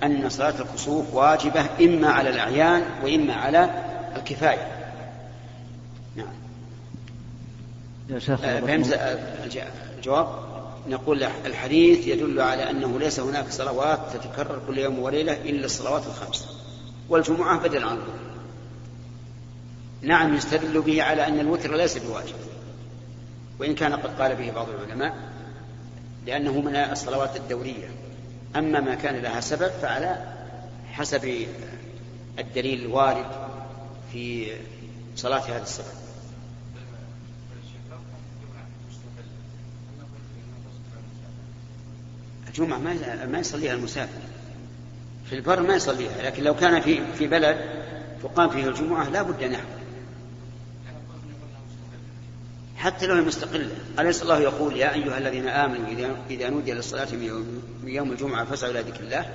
أن 0.04 0.30
صلاة 0.30 0.62
الكسوف 0.62 1.14
واجبة 1.14 1.66
إما 1.82 2.10
على 2.10 2.30
الأعيان 2.30 2.84
وإما 3.04 3.34
على 3.34 3.70
الكفاية. 4.16 4.68
نعم. 6.16 6.34
يا 8.10 8.20
شيخ 8.20 8.42
فهمت 8.42 9.00
الجواب؟ 9.98 10.51
نقول 10.88 11.24
الحديث 11.24 12.08
يدل 12.08 12.42
على 12.42 12.70
أنه 12.70 13.00
ليس 13.00 13.20
هناك 13.20 13.50
صلوات 13.50 14.00
تتكرر 14.14 14.62
كل 14.68 14.78
يوم 14.78 15.00
وليلة 15.00 15.34
إلا 15.34 15.66
الصلوات 15.66 16.04
الخمس. 16.08 16.48
والجمعة 17.10 17.60
بدل 17.60 17.84
عنه. 17.84 18.04
نعم 20.02 20.36
يستدل 20.36 20.82
به 20.82 21.04
على 21.04 21.28
أن 21.28 21.40
الوتر 21.40 21.76
ليس 21.76 21.98
بواجب. 21.98 22.36
وإن 23.60 23.76
كان 23.76 23.94
قد 23.94 24.22
قال 24.22 24.36
به 24.36 24.52
بعض 24.52 24.68
العلماء 24.70 25.16
لأنه 26.26 26.62
من 26.62 26.76
الصلوات 26.76 27.36
الدورية. 27.36 27.90
أما 28.56 28.80
ما 28.80 28.96
كان 28.96 29.16
لها 29.16 29.40
سبب 29.40 29.72
فعلى 29.82 30.34
حسب 30.92 31.46
الدليل 32.40 32.82
الوارد 32.82 33.26
في 34.12 34.52
صلاة 35.16 35.40
هذا 35.40 35.64
السبب. 35.64 36.11
الجمعة 42.52 42.78
ما 42.78 43.26
ما 43.26 43.40
يصليها 43.40 43.74
المسافر. 43.74 44.22
في 45.30 45.36
البر 45.36 45.62
ما 45.62 45.76
يصليها 45.76 46.24
لكن 46.24 46.44
لو 46.44 46.56
كان 46.56 46.82
في 46.82 47.00
في 47.18 47.28
بلد 47.28 47.58
تقام 48.24 48.50
فيه 48.50 48.68
الجمعة 48.68 49.10
لا 49.10 49.22
بد 49.22 49.44
أن 49.44 49.52
يحضر. 49.52 49.82
حتى 52.78 53.08
لو 53.08 53.16
هي 53.16 53.22
مستقلة. 53.22 53.70
أليس 54.00 54.22
الله 54.22 54.40
يقول 54.40 54.78
يا 54.78 54.94
أيها 54.94 55.18
الذين 55.18 55.48
آمنوا 55.48 56.16
إذا 56.30 56.50
نودي 56.50 56.74
للصلاة 56.74 57.08
من 57.84 57.90
يوم 57.90 58.12
الجمعة 58.12 58.46
فاسعوا 58.46 58.72
إلى 58.72 58.82
ذكر 58.82 59.00
الله؟ 59.00 59.26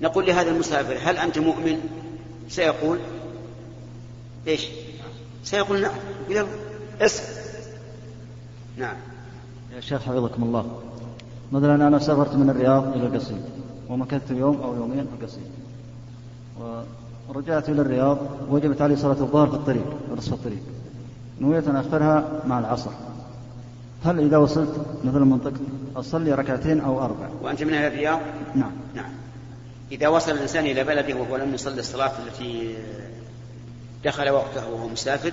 نقول 0.00 0.26
لهذا 0.26 0.50
المسافر 0.50 0.98
هل 1.02 1.16
أنت 1.16 1.38
مؤمن؟ 1.38 1.80
سيقول 2.48 2.98
إيش؟ 4.46 4.66
سيقول 5.44 5.80
نعم. 5.80 5.94
يقول 6.28 6.48
اسم 7.00 7.22
نعم. 8.76 8.96
يا 9.76 9.80
شيخ 9.80 10.02
حفظكم 10.02 10.42
الله. 10.42 10.82
مثلا 11.54 11.88
أنا 11.88 11.98
سافرت 11.98 12.34
من 12.34 12.50
الرياض 12.50 12.96
إلى 12.96 13.06
القصيم 13.06 13.44
ومكثت 13.88 14.30
يوم 14.30 14.60
أو 14.60 14.74
يومين 14.74 15.06
في 15.06 15.22
القصيم. 15.22 15.44
ورجعت 17.28 17.68
إلى 17.68 17.82
الرياض 17.82 18.18
وجبت 18.50 18.82
علي 18.82 18.96
صلاة 18.96 19.20
الظهر 19.20 19.46
في 19.46 19.54
الطريق 19.54 19.84
نصف 20.16 20.32
الطريق. 20.32 20.62
نويت 21.40 21.68
أن 21.68 21.76
أخرها 21.76 22.42
مع 22.46 22.58
العصر. 22.58 22.90
هل 24.04 24.20
إذا 24.20 24.36
وصلت 24.36 24.86
مثل 25.04 25.18
منطقة 25.18 25.60
أصلي 25.96 26.32
ركعتين 26.32 26.80
أو 26.80 27.04
أربع؟ 27.04 27.28
وأنت 27.42 27.62
من 27.62 27.74
أهل 27.74 27.92
الرياض؟ 27.92 28.20
نعم. 28.54 28.72
نعم. 28.94 29.12
إذا 29.92 30.08
وصل 30.08 30.32
الإنسان 30.32 30.64
إلى 30.64 30.84
بلده 30.84 31.16
وهو 31.16 31.36
لم 31.36 31.54
يصلي 31.54 31.80
الصلاة 31.80 32.12
التي 32.26 32.76
دخل 34.04 34.30
وقته 34.30 34.70
وهو 34.70 34.88
مسافر 34.88 35.32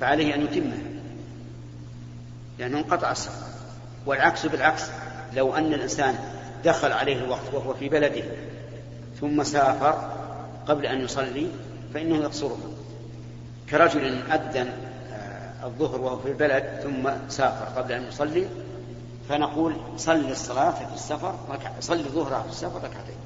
فعليه 0.00 0.34
أن 0.34 0.40
يتمها 0.40 0.78
لأنه 2.58 2.78
انقطع 2.78 3.10
السفر 3.10 3.46
والعكس 4.06 4.46
بالعكس. 4.46 4.82
لو 5.34 5.54
أن 5.54 5.74
الإنسان 5.74 6.18
دخل 6.64 6.92
عليه 6.92 7.16
الوقت 7.16 7.54
وهو 7.54 7.74
في 7.74 7.88
بلده 7.88 8.24
ثم 9.20 9.42
سافر 9.42 10.10
قبل 10.66 10.86
أن 10.86 11.00
يصلي 11.00 11.46
فإنه 11.94 12.16
يقصرها 12.16 12.56
كرجل 13.70 14.22
أذن 14.32 14.72
الظهر 15.64 16.00
وهو 16.00 16.18
في 16.18 16.28
البلد 16.28 16.64
ثم 16.82 17.10
سافر 17.28 17.64
قبل 17.80 17.92
أن 17.92 18.08
يصلي 18.08 18.46
فنقول 19.28 19.76
صل 19.96 20.30
الصلاة 20.30 20.70
في 20.70 20.94
السفر 20.94 21.34
صل 21.80 21.98
الظهر 21.98 22.42
في 22.42 22.48
السفر 22.48 22.76
ركعتين. 22.76 23.16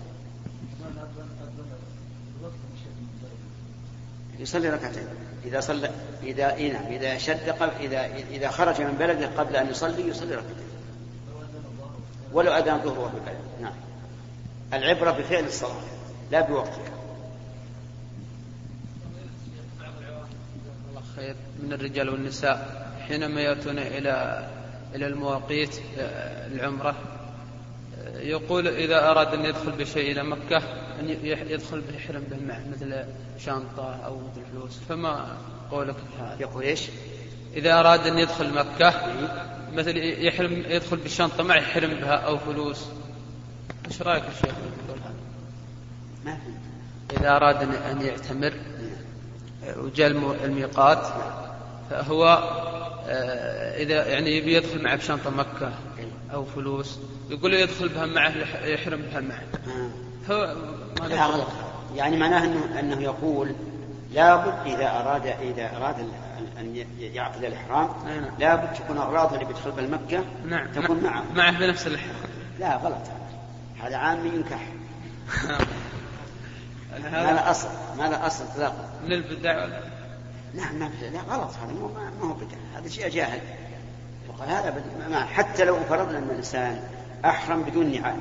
يصلي 4.39 4.71
ركعتين. 4.71 5.07
إذا 5.45 5.61
صلى 5.61 5.91
إذا 6.23 6.55
إيه 6.55 6.73
نعم 6.73 6.87
إذا 6.87 7.19
شد 7.19 7.49
قبل 7.51 7.73
إذا 7.81 8.07
إذا 8.31 8.51
خرج 8.51 8.81
من 8.81 8.97
بلده 8.99 9.27
قبل 9.27 9.57
أن 9.57 9.71
يصلي 9.71 10.09
يصلي 10.09 10.35
ركعتين. 10.35 10.72
ولو 12.33 12.53
أذان 12.53 12.75
الظهر 12.75 12.99
وهو 12.99 13.09
في 13.09 13.15
البلد 13.15 13.39
نعم. 13.61 13.73
العبرة 14.73 15.11
بفعل 15.11 15.45
الصلاة 15.45 15.83
لا 16.31 16.41
بوقتها. 16.41 16.93
الله 20.91 21.03
خير. 21.17 21.37
من 21.63 21.73
الرجال 21.73 22.09
والنساء 22.09 22.89
حينما 23.09 23.41
يأتون 23.41 23.79
إلى 23.79 24.49
إلى 24.95 25.07
المواقيت 25.07 25.81
آه، 25.99 26.47
العمرة 26.47 26.95
آه، 27.99 28.21
يقول 28.21 28.69
إذا 28.69 29.11
أراد 29.11 29.35
أن 29.35 29.45
يدخل 29.45 29.73
بشيء 29.73 30.13
إلى 30.13 30.23
مكة 30.23 30.63
أن 31.01 31.09
يدخل 31.49 31.81
بحرم 31.81 32.23
به 32.31 32.47
معه 32.47 32.69
مثل 32.69 33.05
شنطة 33.39 33.95
أو 34.05 34.19
مثل 34.19 34.43
فلوس 34.53 34.79
فما 34.89 35.37
قولك 35.71 35.95
في 35.95 36.23
هذا؟ 36.23 36.37
يقول 36.41 36.63
إيش؟ 36.63 36.89
إذا 37.57 37.81
أراد 37.81 38.07
أن 38.07 38.19
يدخل 38.19 38.55
مكة 38.55 38.91
مثل 39.73 39.97
يحرم 40.27 40.53
يدخل 40.53 40.97
بالشنطة 40.97 41.45
معه 41.45 41.57
يحرم 41.57 41.91
بها 41.91 42.15
أو 42.15 42.39
فلوس. 42.39 42.87
إيش 43.89 44.03
رأيك 44.03 44.25
الشيخ 44.29 44.55
يقول 44.89 44.99
هذا؟ 45.05 45.15
ما 46.25 46.39
إذا 47.21 47.37
أراد 47.37 47.63
أن 47.63 48.01
يعتمر 48.01 48.53
وجاء 49.77 50.09
الميقات 50.45 51.07
فهو 51.91 52.25
آه، 53.09 53.83
إذا 53.83 54.07
يعني 54.07 54.37
يبي 54.37 54.57
يدخل 54.57 54.83
معه 54.83 54.97
بشنطة 54.97 55.31
مكة 55.31 55.73
أو 56.35 56.45
فلوس 56.45 56.99
يقول 57.31 57.55
يدخل 57.55 57.89
بها 57.89 58.07
معه 58.07 58.33
يحرم 58.65 59.03
بها 59.03 59.21
معه. 59.21 59.43
هو 60.31 60.57
ما 61.01 61.47
يعني 61.97 62.17
معناه 62.17 62.45
أنه, 62.45 62.81
أنه 62.81 63.03
يقول 63.03 63.55
لابد 64.13 64.67
إذا 64.67 64.91
أراد 64.91 65.27
إذا 65.27 65.77
أراد 65.77 66.09
أن 66.59 66.85
يعقد 66.99 67.45
الإحرام 67.45 67.91
نعم. 68.07 68.25
لابد 68.39 68.75
تكون 68.75 68.99
أغراضه 68.99 69.35
اللي 69.35 69.45
بيدخل 69.45 69.71
بها 69.71 69.87
مكة 69.87 70.25
نعم. 70.47 70.73
تكون 70.73 71.05
معه. 71.05 71.25
معه 71.35 71.59
بنفس 71.59 71.87
الإحرام. 71.87 72.15
لا 72.61 72.77
غلط. 72.77 73.03
هذا 73.83 73.97
عام 73.97 74.27
ينكح. 74.27 74.61
ما 77.13 77.33
له 77.33 77.51
أصل 77.51 77.69
ما 77.99 78.03
له 78.03 78.27
أصل 78.27 78.45
إطلاقا. 78.45 78.91
من 79.05 79.13
البدع 79.13 79.65
ولا؟ 79.65 79.81
نعم 80.55 80.75
ما 80.75 80.91
لا 81.13 81.21
غلط. 81.21 81.51
هذا 81.55 81.73
ما 82.21 82.29
هو 82.29 82.33
بدع. 82.33 82.57
هذا 82.79 82.89
شيء 82.89 83.09
جاهل. 83.09 83.41
وقال 84.29 84.49
هذا 84.49 84.85
ما 85.11 85.25
حتى 85.25 85.65
لو 85.65 85.81
فرضنا 85.81 86.19
أن 86.19 86.31
الإنسان 86.31 86.81
أحرم 87.25 87.63
بدون 87.63 87.93
نعال. 87.93 88.17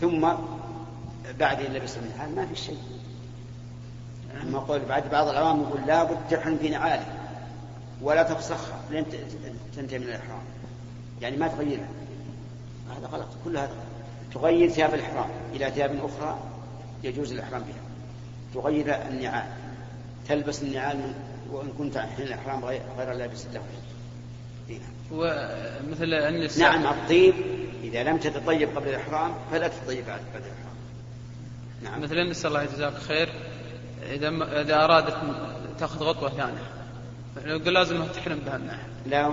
ثم 0.00 0.28
بعد 1.38 1.60
أن 1.60 1.72
لبس 1.72 1.96
النعال 1.96 2.36
ما 2.36 2.46
في 2.46 2.56
شيء. 2.56 2.97
أما 4.42 4.58
قول 4.58 4.80
بعد 4.80 5.10
بعض 5.10 5.28
العوام 5.28 5.60
يقول 5.60 5.80
لابد 5.86 6.16
تحرم 6.30 6.58
في 6.58 6.68
نعاله 6.68 7.06
ولا 8.02 8.22
تفسخها 8.22 8.80
لين 8.90 9.04
تنتهي 9.76 9.98
من 9.98 10.04
الإحرام. 10.04 10.42
يعني 11.20 11.36
ما 11.36 11.48
تغيرها 11.48 11.88
هذا 12.96 13.06
غلط. 13.06 13.28
كل 13.44 13.56
هذا 13.56 13.74
تغير 14.34 14.68
ثياب 14.68 14.94
الإحرام 14.94 15.30
إلى 15.52 15.70
ثياب 15.70 16.04
أخرى 16.04 16.38
يجوز 17.04 17.32
الإحرام 17.32 17.62
بها. 17.62 17.82
تغير 18.54 19.08
النعال. 19.08 19.46
تلبس 20.28 20.62
النعال 20.62 21.12
وإن 21.50 21.68
كنت 21.78 21.98
حين 21.98 22.26
الإحرام 22.26 22.64
غير, 22.64 23.12
لابس 23.12 23.46
له 23.46 23.62
ومثل 25.12 26.14
النساء 26.14 26.78
نعم 26.78 26.94
الطيب 26.94 27.34
إذا 27.82 28.02
لم 28.02 28.16
تتطيب 28.16 28.76
قبل 28.76 28.88
الإحرام 28.88 29.34
فلا 29.50 29.68
تتطيب 29.68 30.06
بعد 30.06 30.20
الإحرام. 30.34 30.76
نعم. 31.82 32.02
مثل 32.02 32.18
النساء 32.18 32.48
الله 32.48 32.62
يجزاك 32.62 32.94
خير. 32.94 33.28
إذا 34.10 34.28
إذا 34.60 34.84
أرادت 34.84 35.16
تأخذ 35.78 36.04
غطوة 36.04 36.30
ثانية. 36.30 36.62
يقول 37.44 37.74
لازم 37.74 38.04
تحرم 38.04 38.38
بها 38.46 38.58
معه 38.58 38.78
لا 39.06 39.28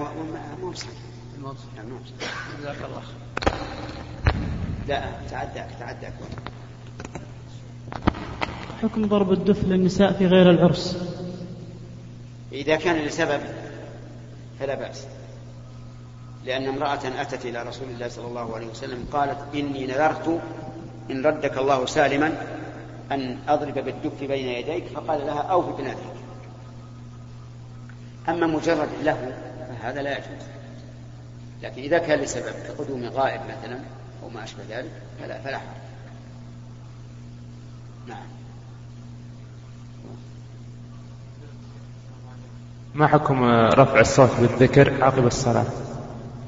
مو 0.61 0.71
بصحيح. 0.71 0.91
مو 1.41 1.51
بصحيح. 1.51 1.85
جزاك 2.59 2.77
الله. 2.85 3.01
لا 4.87 5.03
تعداك 5.29 5.69
تعداك. 5.79 6.13
حكم 8.81 9.07
ضرب 9.07 9.31
الدف 9.31 9.63
للنساء 9.63 10.13
في 10.13 10.27
غير 10.27 10.51
العرس. 10.51 10.97
إذا 12.51 12.75
كان 12.75 12.95
لسبب 12.95 13.41
فلا 14.59 14.75
بأس. 14.75 15.07
لأن 16.45 16.67
امرأة 16.67 17.21
أتت 17.21 17.45
إلى 17.45 17.63
رسول 17.63 17.89
الله 17.89 18.07
صلى 18.07 18.27
الله 18.27 18.55
عليه 18.55 18.67
وسلم 18.67 19.05
قالت 19.11 19.55
إني 19.55 19.87
نذرت 19.87 20.41
إن 21.11 21.25
ردك 21.25 21.57
الله 21.57 21.85
سالما 21.85 22.54
أن 23.11 23.37
أضرب 23.47 23.73
بالدف 23.73 24.23
بين 24.23 24.47
يديك 24.47 24.87
فقال 24.87 25.25
لها 25.25 25.41
أوف 25.41 25.77
بنذرك 25.77 26.15
أما 28.29 28.47
مجرد 28.47 28.89
له 29.03 29.33
فهذا 29.81 30.01
لا 30.01 30.11
يجوز. 30.11 30.47
لكن 31.63 31.81
إذا 31.81 31.97
كان 31.97 32.19
لسبب 32.19 32.53
كقدوم 32.67 33.05
غائب 33.05 33.41
مثلا 33.41 33.79
أو 34.23 34.29
ما 34.29 34.43
أشبه 34.43 34.63
ذلك 34.69 34.91
فلا 35.21 35.41
فلا 35.41 35.57
حرج. 35.57 35.67
نعم. 38.07 38.25
ما 42.95 43.07
حكم 43.07 43.43
رفع 43.69 43.99
الصوت 43.99 44.29
بالذكر 44.39 45.03
عقب 45.03 45.27
الصلاة؟ 45.27 45.65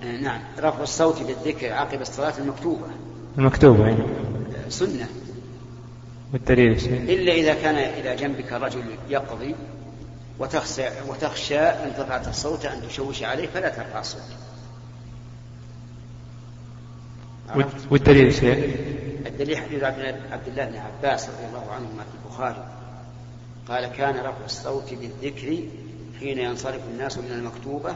آه، 0.04 0.18
نعم. 0.18 0.42
رفع 0.60 0.84
الصوت 0.84 1.22
بالذكر 1.22 1.74
عقب 1.74 2.02
الصلاة 2.02 2.34
المكتوبة. 2.38 2.88
المكتوبة 3.38 3.88
يعني. 3.88 4.04
سنة. 4.70 5.08
والدليل 6.34 6.82
شيء 6.82 7.02
إلا 7.02 7.34
إذا 7.34 7.54
كان 7.54 7.76
إلى 7.76 8.16
جنبك 8.16 8.54
رجل 8.54 8.84
يقضي 9.10 9.56
وتخشى 10.40 10.88
وتخشى 11.08 11.60
إن 11.60 11.94
رفعت 12.00 12.28
الصوت 12.28 12.66
أن 12.66 12.88
تشوش 12.88 13.24
عليه 13.24 13.48
فلا 13.48 13.70
ترفع 13.70 14.00
الصوت 14.00 14.22
والدليل 17.92 18.34
شيء 18.34 18.76
الدليل 19.26 19.58
حديث 19.58 19.84
عبد 19.84 20.48
الله 20.48 20.66
بن 20.66 20.78
عباس 20.78 21.30
رضي 21.30 21.46
الله 21.48 21.72
عنهما 21.72 22.04
في 22.04 22.26
البخاري. 22.26 22.68
قال 23.68 23.86
كان 23.86 24.16
رفع 24.16 24.46
الصوت 24.46 24.94
بالذكر 24.94 25.58
حين 26.20 26.40
ينصرف 26.40 26.82
الناس 26.94 27.18
من 27.18 27.32
المكتوبة 27.32 27.96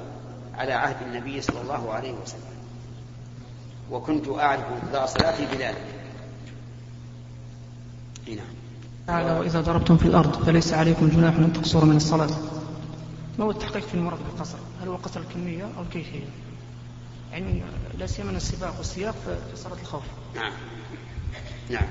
على 0.56 0.74
عهد 0.74 0.96
النبي 1.02 1.42
صلى 1.42 1.62
الله 1.62 1.94
عليه 1.94 2.12
وسلم. 2.12 2.42
وكنت 3.92 4.28
أعرف 4.30 4.64
انقضاء 4.68 5.06
صلاتي 5.06 5.46
بذلك. 5.46 6.01
نعم. 8.36 8.46
تعالى 9.08 9.40
وإذا 9.40 9.62
ضربتم 9.62 9.98
في 9.98 10.06
الأرض 10.06 10.46
فليس 10.46 10.74
عليكم 10.74 11.10
جناح 11.10 11.36
أن 11.36 11.54
تقصروا 11.54 11.86
من 11.86 11.96
الصلاة. 11.96 12.30
ما 13.40 13.46
هو 13.46 13.52
التحقيق 13.52 13.88
في 13.88 13.94
المرض 13.94 14.20
بالقصر؟ 14.32 14.58
هل 14.82 14.88
هو 14.88 14.96
قصر 14.96 15.20
الكمية 15.20 15.64
أو 15.78 15.82
الكيفية؟ 15.82 16.26
يعني 17.32 17.62
لا 17.98 18.08
سيما 18.08 18.32
السباق 18.32 18.78
والسياق 18.78 19.16
في 19.26 19.56
صلاة 19.56 19.78
الخوف. 19.82 20.04
نعم. 20.36 20.52
نعم. 21.70 21.88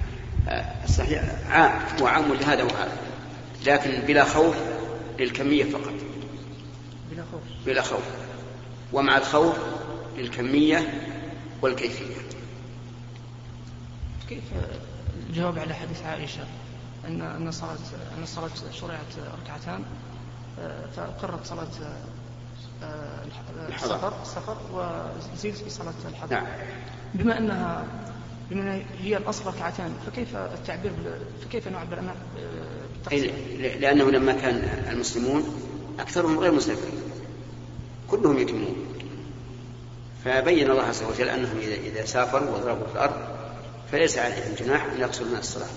الصحيح 0.85 1.23
عام 1.51 1.81
هو 2.01 2.07
عام 2.07 2.33
لهذا 2.33 2.63
وهذا. 2.63 2.97
لكن 3.67 4.07
بلا 4.07 4.25
خوف 4.25 4.57
للكمية 5.19 5.65
فقط. 5.65 5.95
بلا 7.11 7.25
خوف. 7.33 7.43
بلا 7.67 7.83
خوف. 7.83 8.05
ومع 8.93 9.19
الخوف 9.19 9.57
للكمية 10.19 11.09
والكيفية. 11.63 12.15
كيف؟ 14.29 14.43
الجواب 15.29 15.59
على 15.59 15.75
حديث 15.75 16.03
عائشة 16.03 16.45
أن 17.07 17.21
أن 17.23 17.49
الصلاة 17.49 17.79
أن 18.19 18.23
الصلاة 18.23 18.51
شرعت 18.73 19.19
ركعتان 19.45 19.83
آه، 20.61 20.87
فأقرت 20.97 21.47
صلاة 21.47 21.69
آه، 22.83 23.25
السفر 23.75 24.13
السفر 24.23 24.57
وزيد 24.73 25.55
في 25.55 25.71
صلاة 25.71 25.95
الحضر 26.09 26.35
نعم. 26.35 26.47
بما 27.15 27.39
أنها 27.39 27.85
بما 28.51 28.83
هي 29.01 29.17
الأصل 29.17 29.47
ركعتان 29.47 29.95
فكيف 30.07 30.37
التعبير 30.37 30.93
فكيف 31.45 31.69
نعبر 31.69 31.99
عنها 31.99 32.15
بالتقصير؟ 32.95 33.33
لأنه 33.81 34.11
لما 34.11 34.33
كان 34.33 34.57
المسلمون 34.91 35.45
أكثرهم 35.99 36.39
غير 36.39 36.53
مسلمين 36.53 36.81
كلهم 38.09 38.39
يتمون 38.39 38.77
فبين 40.25 40.71
الله 40.71 40.83
عز 40.83 41.03
وجل 41.03 41.29
أنهم 41.29 41.59
إذا 41.59 42.05
سافروا 42.05 42.51
وضربوا 42.51 42.87
في 42.87 42.93
الأرض 42.93 43.40
فليس 43.93 44.19
عليهم 44.19 44.55
جناح 44.59 44.85
أن 44.85 45.01
يقصروا 45.01 45.29
من 45.29 45.37
الصلاة. 45.39 45.69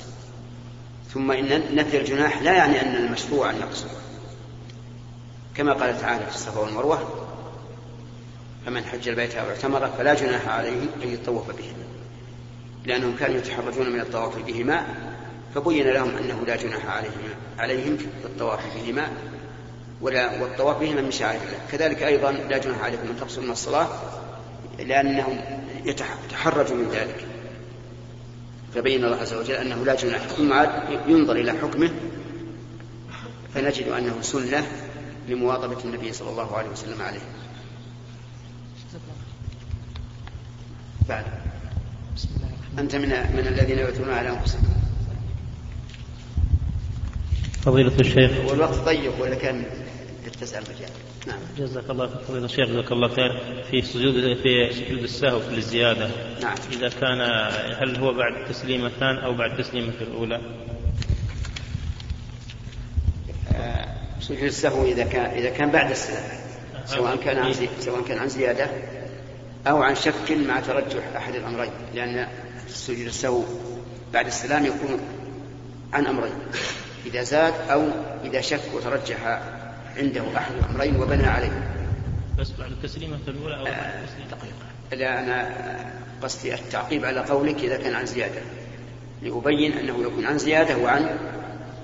ثم 1.13 1.31
إن 1.31 1.75
نفي 1.75 1.97
الجناح 1.97 2.41
لا 2.41 2.53
يعني 2.53 2.81
أن 2.81 2.95
المشروع 2.95 3.49
أن 3.49 3.55
يقصر 3.55 3.87
كما 5.55 5.73
قال 5.73 6.01
تعالى 6.01 6.25
في 6.25 6.35
الصفا 6.35 6.59
والمروة 6.59 7.27
فمن 8.65 8.85
حج 8.85 9.07
البيت 9.07 9.35
أو 9.35 9.49
اعتمر 9.49 9.87
فلا 9.97 10.13
جناح 10.13 10.47
عليه 10.47 10.81
أن 11.03 11.13
يطوف 11.13 11.47
بهما. 11.47 11.83
لأنهم 12.85 13.15
كانوا 13.19 13.37
يتحرجون 13.37 13.89
من 13.89 13.99
الطواف 13.99 14.37
بهما 14.37 14.85
فبين 15.55 15.87
لهم 15.87 16.17
أنه 16.17 16.43
لا 16.47 16.55
جناح 16.55 16.85
عليهم 16.85 17.13
عليهم 17.59 17.97
في 17.97 18.05
الطواف 18.25 18.59
بهما 18.75 19.07
ولا 20.01 20.41
والطواف 20.41 20.77
بهما 20.77 21.01
من 21.01 21.11
شعائر 21.11 21.41
الله. 21.41 21.59
كذلك 21.71 22.03
أيضا 22.03 22.31
لا 22.31 22.57
جناح 22.57 22.83
عليكم 22.83 23.07
أن 23.07 23.19
تقصروا 23.19 23.45
من 23.45 23.51
الصلاة 23.51 23.87
لأنهم 24.79 25.41
يتحرجوا 25.85 26.77
من 26.77 26.89
ذلك. 26.91 27.32
فبين 28.75 29.05
الله 29.05 29.17
عز 29.17 29.33
وجل 29.33 29.53
أنه 29.53 29.85
لا 29.85 29.95
جناح. 29.95 30.21
ثم 30.21 30.53
عاد 30.53 30.69
ينظر 31.07 31.35
إلى 31.35 31.51
حكمه 31.51 31.91
فنجد 33.53 33.87
أنه 33.87 34.21
سنة 34.21 34.67
لمواظبة 35.29 35.83
النبي 35.85 36.13
صلى 36.13 36.29
الله 36.29 36.57
عليه 36.57 36.69
وسلم 36.69 37.01
عليه. 37.01 37.21
بعد. 41.09 41.25
أنت 42.79 42.95
من 42.95 43.09
من 43.09 43.47
الذين 43.47 43.79
يؤثرون 43.79 44.13
على 44.13 44.29
أنفسهم 44.29 44.63
فضيلة 47.61 47.99
الشيخ. 47.99 48.31
والوقت 48.51 48.75
ضيق 48.75 49.21
ولا 49.21 49.35
كان؟ 49.35 49.63
تسأل 50.41 50.63
رجال 50.69 50.89
نعم. 51.27 51.39
جزاك 51.57 51.89
الله 51.89 52.07
خير. 52.07 52.17
فضيلة 52.27 52.45
الشيخ 52.45 52.69
جزاك 52.69 52.91
الله 52.91 53.07
خير. 53.07 53.63
في 53.71 53.81
سجود 53.81 54.13
في 54.43 54.73
سجود 54.73 55.03
السهو 55.03 55.39
في 55.39 55.55
الزيادة. 55.57 56.09
نعم. 56.41 56.55
إذا 56.71 56.89
كان 56.89 57.21
هل 57.81 57.97
هو 57.97 58.13
بعد 58.13 58.33
التسليمتان 58.41 59.17
أو 59.17 59.33
بعد 59.33 59.51
التسليمة 59.51 59.93
الأولى؟ 60.01 60.41
آه، 63.55 63.87
سجود 64.19 64.43
السهو 64.43 64.85
إذا 64.85 65.03
كان 65.03 65.25
إذا 65.25 65.49
كان 65.49 65.71
بعد 65.71 65.91
السلام 65.91 66.39
سواء 66.85 67.15
كان 67.15 67.37
عن 67.37 67.53
سواء 67.79 68.01
كان 68.01 68.17
عن 68.17 68.29
زيادة 68.29 68.67
أو 69.67 69.83
عن 69.83 69.95
شك 69.95 70.31
مع 70.31 70.59
ترجح 70.59 71.15
أحد 71.15 71.35
الأمرين. 71.35 71.71
لأن 71.95 72.27
سجود 72.67 73.05
السهو 73.05 73.43
بعد 74.13 74.25
السلام 74.25 74.65
يكون 74.65 74.99
عن 75.93 76.05
أمرين 76.07 76.33
إذا 77.05 77.23
زاد 77.23 77.53
أو 77.69 77.87
إذا 78.23 78.41
شك 78.41 78.73
وترجح 78.73 79.41
عنده 79.97 80.37
أحد 80.37 80.51
الأمرين 80.55 81.01
وبنى 81.01 81.27
عليه. 81.27 81.69
بس 82.39 82.51
بعد 82.59 82.71
التسليمة 82.71 83.19
الأولى 83.27 83.57
أو 83.57 83.63
بعد 83.63 83.75
التسليمة 83.75 84.29
دقيقة. 84.31 85.01
لا 85.03 85.19
أنا 85.19 85.49
قصدي 86.21 86.53
التعقيب 86.53 87.05
على 87.05 87.19
قولك 87.19 87.55
إذا 87.55 87.77
كان 87.77 87.93
عن 87.93 88.05
زيادة. 88.05 88.41
لأبين 89.21 89.71
أنه 89.71 90.03
يكون 90.03 90.25
عن 90.25 90.37
زيادة 90.37 90.77
وعن 90.77 91.17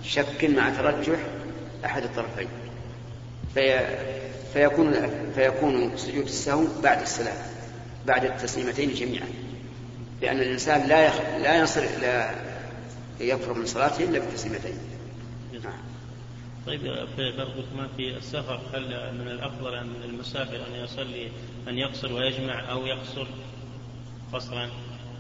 شك 0.04 0.46
مع 0.46 0.70
ترجح 0.70 1.20
أحد 1.86 2.04
الطرفين. 2.04 2.48
في 3.54 3.80
فيكون 4.54 4.94
فيكون 5.36 5.98
سجود 5.98 6.26
السهو 6.26 6.64
بعد 6.84 7.02
السلام 7.02 7.36
بعد 8.06 8.26
التسليمتين 8.26 8.94
جميعا. 8.94 9.28
لأن 10.22 10.40
الإنسان 10.40 10.88
لا 10.88 11.06
يخ... 11.06 11.14
لا 11.44 11.62
يصل 11.62 11.82
إلى 11.82 12.30
يفرغ 13.20 13.54
من 13.54 13.66
صلاته 13.66 14.04
إلا 14.04 14.20
بالتسليمتين. 14.20 14.78
طيب 16.70 16.82
في 17.16 17.32
برضو 17.38 17.62
كمان 17.74 17.88
في 17.98 18.18
السفر 18.18 18.60
هل 18.74 19.14
من 19.14 19.28
الأفضل 19.28 19.76
أن 19.76 19.92
المسافر 20.06 20.56
أن 20.56 20.84
يصلي 20.84 21.32
أن 21.68 21.78
يقصر 21.78 22.14
ويجمع 22.14 22.72
أو 22.72 22.86
يقصر 22.86 23.28
قصرا؟ 24.34 24.70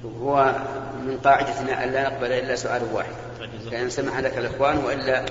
هو 0.05 0.55
من 1.05 1.17
قاعدتنا 1.17 1.83
أن 1.83 1.91
لا 1.91 2.09
نقبل 2.09 2.31
إلا 2.31 2.55
سؤال 2.55 2.81
واحد 2.93 3.11
فإن 3.71 3.89
سمح 3.89 4.19
لك 4.19 4.37
الإخوان 4.37 4.77
وإلا 4.77 5.25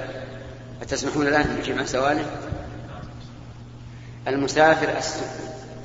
أتسمحون 0.82 1.26
الآن 1.26 1.58
نجيب 1.60 1.78
عن 1.78 1.86
سؤاله؟ 1.86 2.26
المسافر 4.28 4.98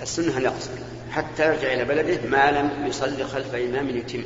السنة 0.01 0.37
ان 0.37 0.41
يقصر 0.41 0.71
حتى 1.11 1.47
يرجع 1.47 1.73
إلى 1.73 1.85
بلده 1.85 2.29
ما 2.29 2.51
لم 2.51 2.87
يصلي 2.87 3.23
خلف 3.23 3.55
إمام 3.55 3.89
يتم 3.89 4.23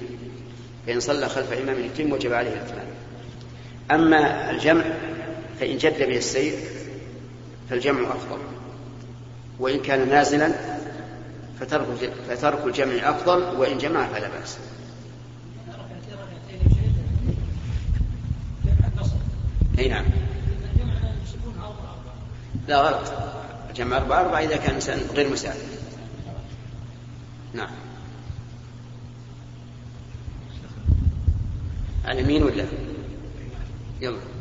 فإن 0.88 1.00
صلى 1.00 1.30
خلف 1.30 1.54
إمام 1.54 1.80
يتم 1.80 2.12
وجب 2.12 2.34
عليه 2.34 2.52
الإتمام 2.54 2.88
أما 3.92 4.52
الجمع 4.52 4.84
فإن 5.60 5.78
جد 5.78 5.98
به 5.98 6.18
السير 6.18 6.54
فالجمع 7.70 8.10
أفضل. 8.10 8.40
وإن 9.60 9.82
كان 9.82 10.10
نازلا 10.10 10.52
فترك 11.60 12.14
فترك 12.30 12.66
الجمع 12.66 13.10
أفضل 13.10 13.60
وإن 13.60 13.78
جمع 13.78 14.08
فلا 14.08 14.28
بأس. 14.28 14.58
أي 19.80 19.88
نعم. 19.88 20.06
لا 22.68 22.82
غلط. 22.82 23.12
الجمع 23.70 23.98
أربعة 23.98 24.22
أربعة 24.22 24.40
إذا 24.40 24.58
كان 24.58 24.76
إنسان 24.76 25.00
غير 25.16 25.30
مسافر 25.30 25.78
نعم. 27.54 27.70
على 32.06 32.22
يمين 32.22 32.44
ولا؟ 32.44 32.66
يلا. 34.02 34.37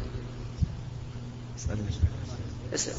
أسأل. 2.74 2.94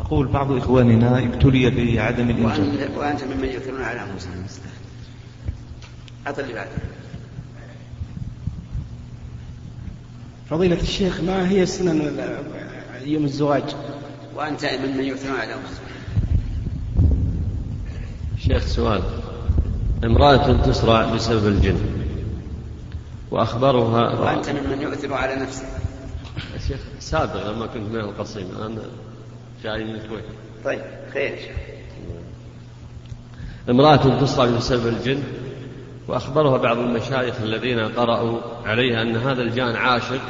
أقول 0.00 0.26
بعض 0.26 0.52
إخواننا 0.52 1.18
ابتلي 1.18 1.70
بعدم 1.70 2.30
الإنجاب 2.30 2.96
وأنت 2.96 3.24
ممن 3.24 3.48
يؤثرون 3.48 3.82
على 3.82 4.00
أنفسهم. 4.00 4.46
أعط 6.26 6.38
اللي 6.38 6.54
بعده 6.54 6.70
فضيلة 10.50 10.80
الشيخ 10.80 11.20
ما 11.20 11.48
هي 11.48 11.66
سنن 11.66 12.18
يوم 13.04 13.24
الزواج؟ 13.24 13.64
وأنت 14.36 14.64
ممن 14.64 15.04
يؤثرون 15.04 15.36
على 15.36 15.54
أنفسهم. 15.54 15.86
شيخ 18.38 18.66
سؤال. 18.66 19.02
امرأة 20.04 20.66
تسرع 20.66 21.14
بسبب 21.14 21.46
الجن 21.46 21.80
وأخبرها 23.30 24.20
وأنت 24.20 24.50
ممن 24.50 24.82
يؤثر 24.82 25.14
على 25.14 25.34
نفسه 25.34 25.64
شيخ 26.68 26.80
سابق 26.98 27.50
لما 27.50 27.66
كنت 27.66 27.92
من 27.92 28.00
القصيم 28.00 28.48
أنا 28.66 28.82
جاي 29.64 29.84
من 29.84 29.94
الكويت. 29.94 30.24
طيب 30.64 30.80
خير 31.12 31.38
امرأة 33.70 34.20
تصرع 34.20 34.46
بسبب 34.46 34.86
الجن 34.86 35.22
وأخبرها 36.08 36.56
بعض 36.56 36.78
المشايخ 36.78 37.34
الذين 37.42 37.80
قرأوا 37.80 38.38
عليها 38.64 39.02
أن 39.02 39.16
هذا 39.16 39.42
الجان 39.42 39.76
عاشق 39.76 40.20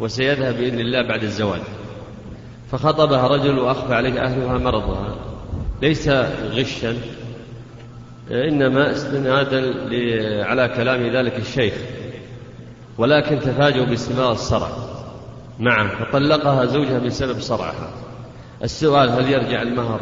وسيذهب 0.00 0.56
بإذن 0.56 0.80
الله 0.80 1.02
بعد 1.02 1.22
الزواج. 1.22 1.60
فخطبها 2.72 3.26
رجل 3.28 3.58
وأخفى 3.58 3.94
عليه 3.94 4.20
أهلها 4.20 4.58
مرضها. 4.58 5.16
ليس 5.82 6.08
غشا 6.52 6.96
إنما 8.30 8.92
استنادا 8.92 9.74
على 10.44 10.68
كلام 10.68 11.06
ذلك 11.16 11.38
الشيخ 11.38 11.74
ولكن 12.98 13.40
تفاجؤوا 13.40 13.86
باستمرار 13.86 14.32
الصرع. 14.32 14.95
نعم. 15.58 15.88
فطلقها 15.88 16.64
زوجها 16.64 16.98
بسبب 16.98 17.40
صرعها. 17.40 17.90
السؤال 18.62 19.10
هل 19.10 19.32
يرجع 19.32 19.62
المهر 19.62 20.00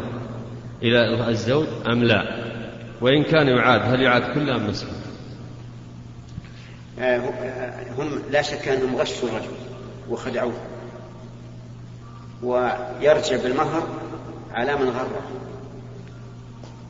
إلى 0.83 1.29
الزوج 1.29 1.67
أم 1.87 2.03
لا؟ 2.03 2.45
وإن 3.01 3.23
كان 3.23 3.47
يعاد 3.47 3.81
هل 3.81 4.01
يعاد 4.01 4.33
كله 4.33 4.55
أم 4.55 4.67
نصفه 4.67 4.91
آه، 6.99 7.19
هم 7.97 8.21
لا 8.31 8.41
شك 8.41 8.67
أنهم 8.67 8.95
غشوا 8.95 9.29
الرجل 9.29 9.55
وخدعوه. 10.09 10.53
ويرجع 12.43 13.37
بالمهر 13.43 13.87
على 14.53 14.75
من 14.75 14.89
غره. 14.89 15.31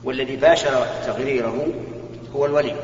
والذي 0.04 0.36
باشر 0.36 0.86
تغريره 1.06 1.68
هو 2.36 2.46
الولي. 2.46 2.76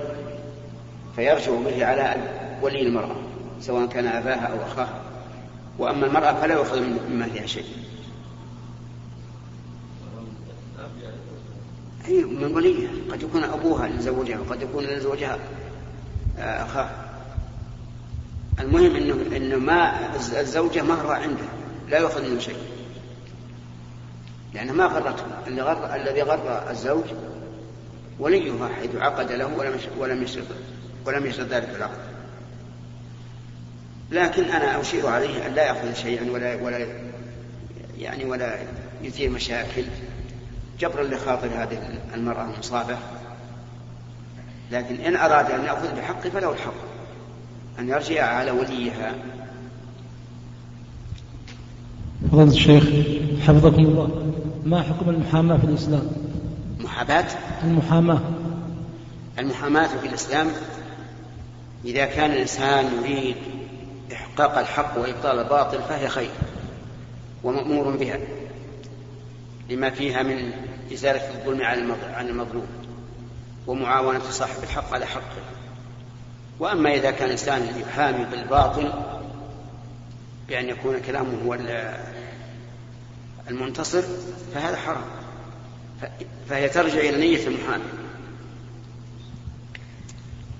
فيرجع 1.15 1.51
به 1.65 1.85
على 1.85 2.15
ولي 2.61 2.81
المرأة 2.81 3.15
سواء 3.59 3.87
كان 3.87 4.07
أباها 4.07 4.47
أو 4.47 4.65
أخاها. 4.67 5.10
وأما 5.79 6.05
المرأة 6.05 6.33
فلا 6.33 6.53
يؤخذ 6.53 6.79
من 6.81 7.19
مالها 7.19 7.45
شيء. 7.45 7.65
أي 12.07 12.23
من 12.23 12.55
وليها. 12.55 12.89
قد 13.11 13.23
يكون 13.23 13.43
أبوها 13.43 13.87
لزوجها 13.87 14.39
وقد 14.39 14.61
يكون 14.61 14.83
لزوجها 14.83 15.39
آه، 16.39 16.63
أخاها 16.63 17.09
المهم 18.59 18.95
انه 18.95 19.37
إنه 19.37 19.55
ما 19.55 20.09
الزوجة 20.39 20.81
مهرها 20.81 21.15
عنده. 21.15 21.45
لا 21.89 21.97
يؤخذ 21.99 22.29
منه 22.29 22.39
شيء. 22.39 22.57
لأنه 24.53 24.73
ما 24.73 24.85
غرته. 24.85 25.23
اللي 25.47 25.61
غر 25.61 25.95
الذي 25.95 26.21
غر 26.21 26.69
الزوج 26.69 27.05
وليها 28.19 28.67
حيث 28.67 28.95
عقد 28.95 29.31
له 29.31 29.57
ولم 29.57 29.79
ولم 29.97 30.23
يشرط 30.23 30.45
ولم 31.05 31.25
يشرط 31.25 31.47
ذلك 31.47 31.69
العقد. 31.75 32.10
لكن 34.11 34.43
أنا 34.43 34.81
أشير 34.81 35.07
عليه 35.07 35.47
أن 35.47 35.53
لا 35.53 35.65
يأخذ 35.65 35.93
شيئا 35.93 36.31
ولا 36.31 36.55
ولا 36.55 36.87
يعني 37.97 38.25
ولا 38.25 38.55
يثير 39.03 39.29
مشاكل 39.29 39.83
جبرا 40.79 41.03
لخاطر 41.03 41.47
هذه 41.47 41.99
المرأة 42.13 42.45
المصابة. 42.53 42.97
لكن 44.71 44.95
إن 44.95 45.15
أراد 45.15 45.51
أن 45.51 45.65
يأخذ 45.65 45.95
بحقه 45.95 46.29
فله 46.29 46.51
الحق 46.51 46.73
أن 47.79 47.89
يرجع 47.89 48.25
على 48.25 48.51
وليها. 48.51 49.15
فضيلة 52.31 52.51
الشيخ 52.51 52.83
حفظكم 53.41 53.85
الله. 53.85 54.33
ما 54.65 54.81
حكم 54.81 55.09
المحاماة 55.09 55.57
في 55.57 55.63
الإسلام؟ 55.63 56.11
محاباة؟ 56.79 57.25
المحاماة. 57.63 58.21
المحاماة 59.39 59.87
في 59.87 60.07
الإسلام 60.07 60.47
إذا 61.85 62.05
كان 62.05 62.31
الإنسان 62.31 62.85
يريد 62.99 63.35
إحقاق 64.31 64.57
الحق 64.57 64.97
وإبطال 64.97 65.39
الباطل 65.39 65.81
فهي 65.81 66.09
خير 66.09 66.31
ومأمور 67.43 67.97
بها 67.97 68.19
لما 69.69 69.89
فيها 69.89 70.23
من 70.23 70.51
إزالة 70.93 71.29
الظلم 71.29 71.61
عن 72.13 72.27
المظلوم 72.27 72.67
ومعاونة 73.67 74.29
صاحب 74.29 74.63
الحق 74.63 74.93
على 74.93 75.05
حقه. 75.05 75.41
وأما 76.59 76.93
إذا 76.93 77.11
كان 77.11 77.25
الإنسان 77.25 77.81
يحامي 77.81 78.25
بالباطل 78.25 78.93
بأن 80.47 80.69
يكون 80.69 80.99
كلامه 80.99 81.43
هو 81.45 81.57
المنتصر 83.49 84.03
فهذا 84.53 84.77
حرام. 84.77 85.05
فهي 86.49 86.69
ترجع 86.69 86.99
إلى 86.99 87.17
نية 87.17 87.47
المحامي. 87.47 87.83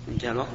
انتهى 0.07 0.31
الوقت؟ 0.31 0.47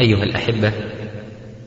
أيها 0.00 0.22
الأحبة 0.22 0.72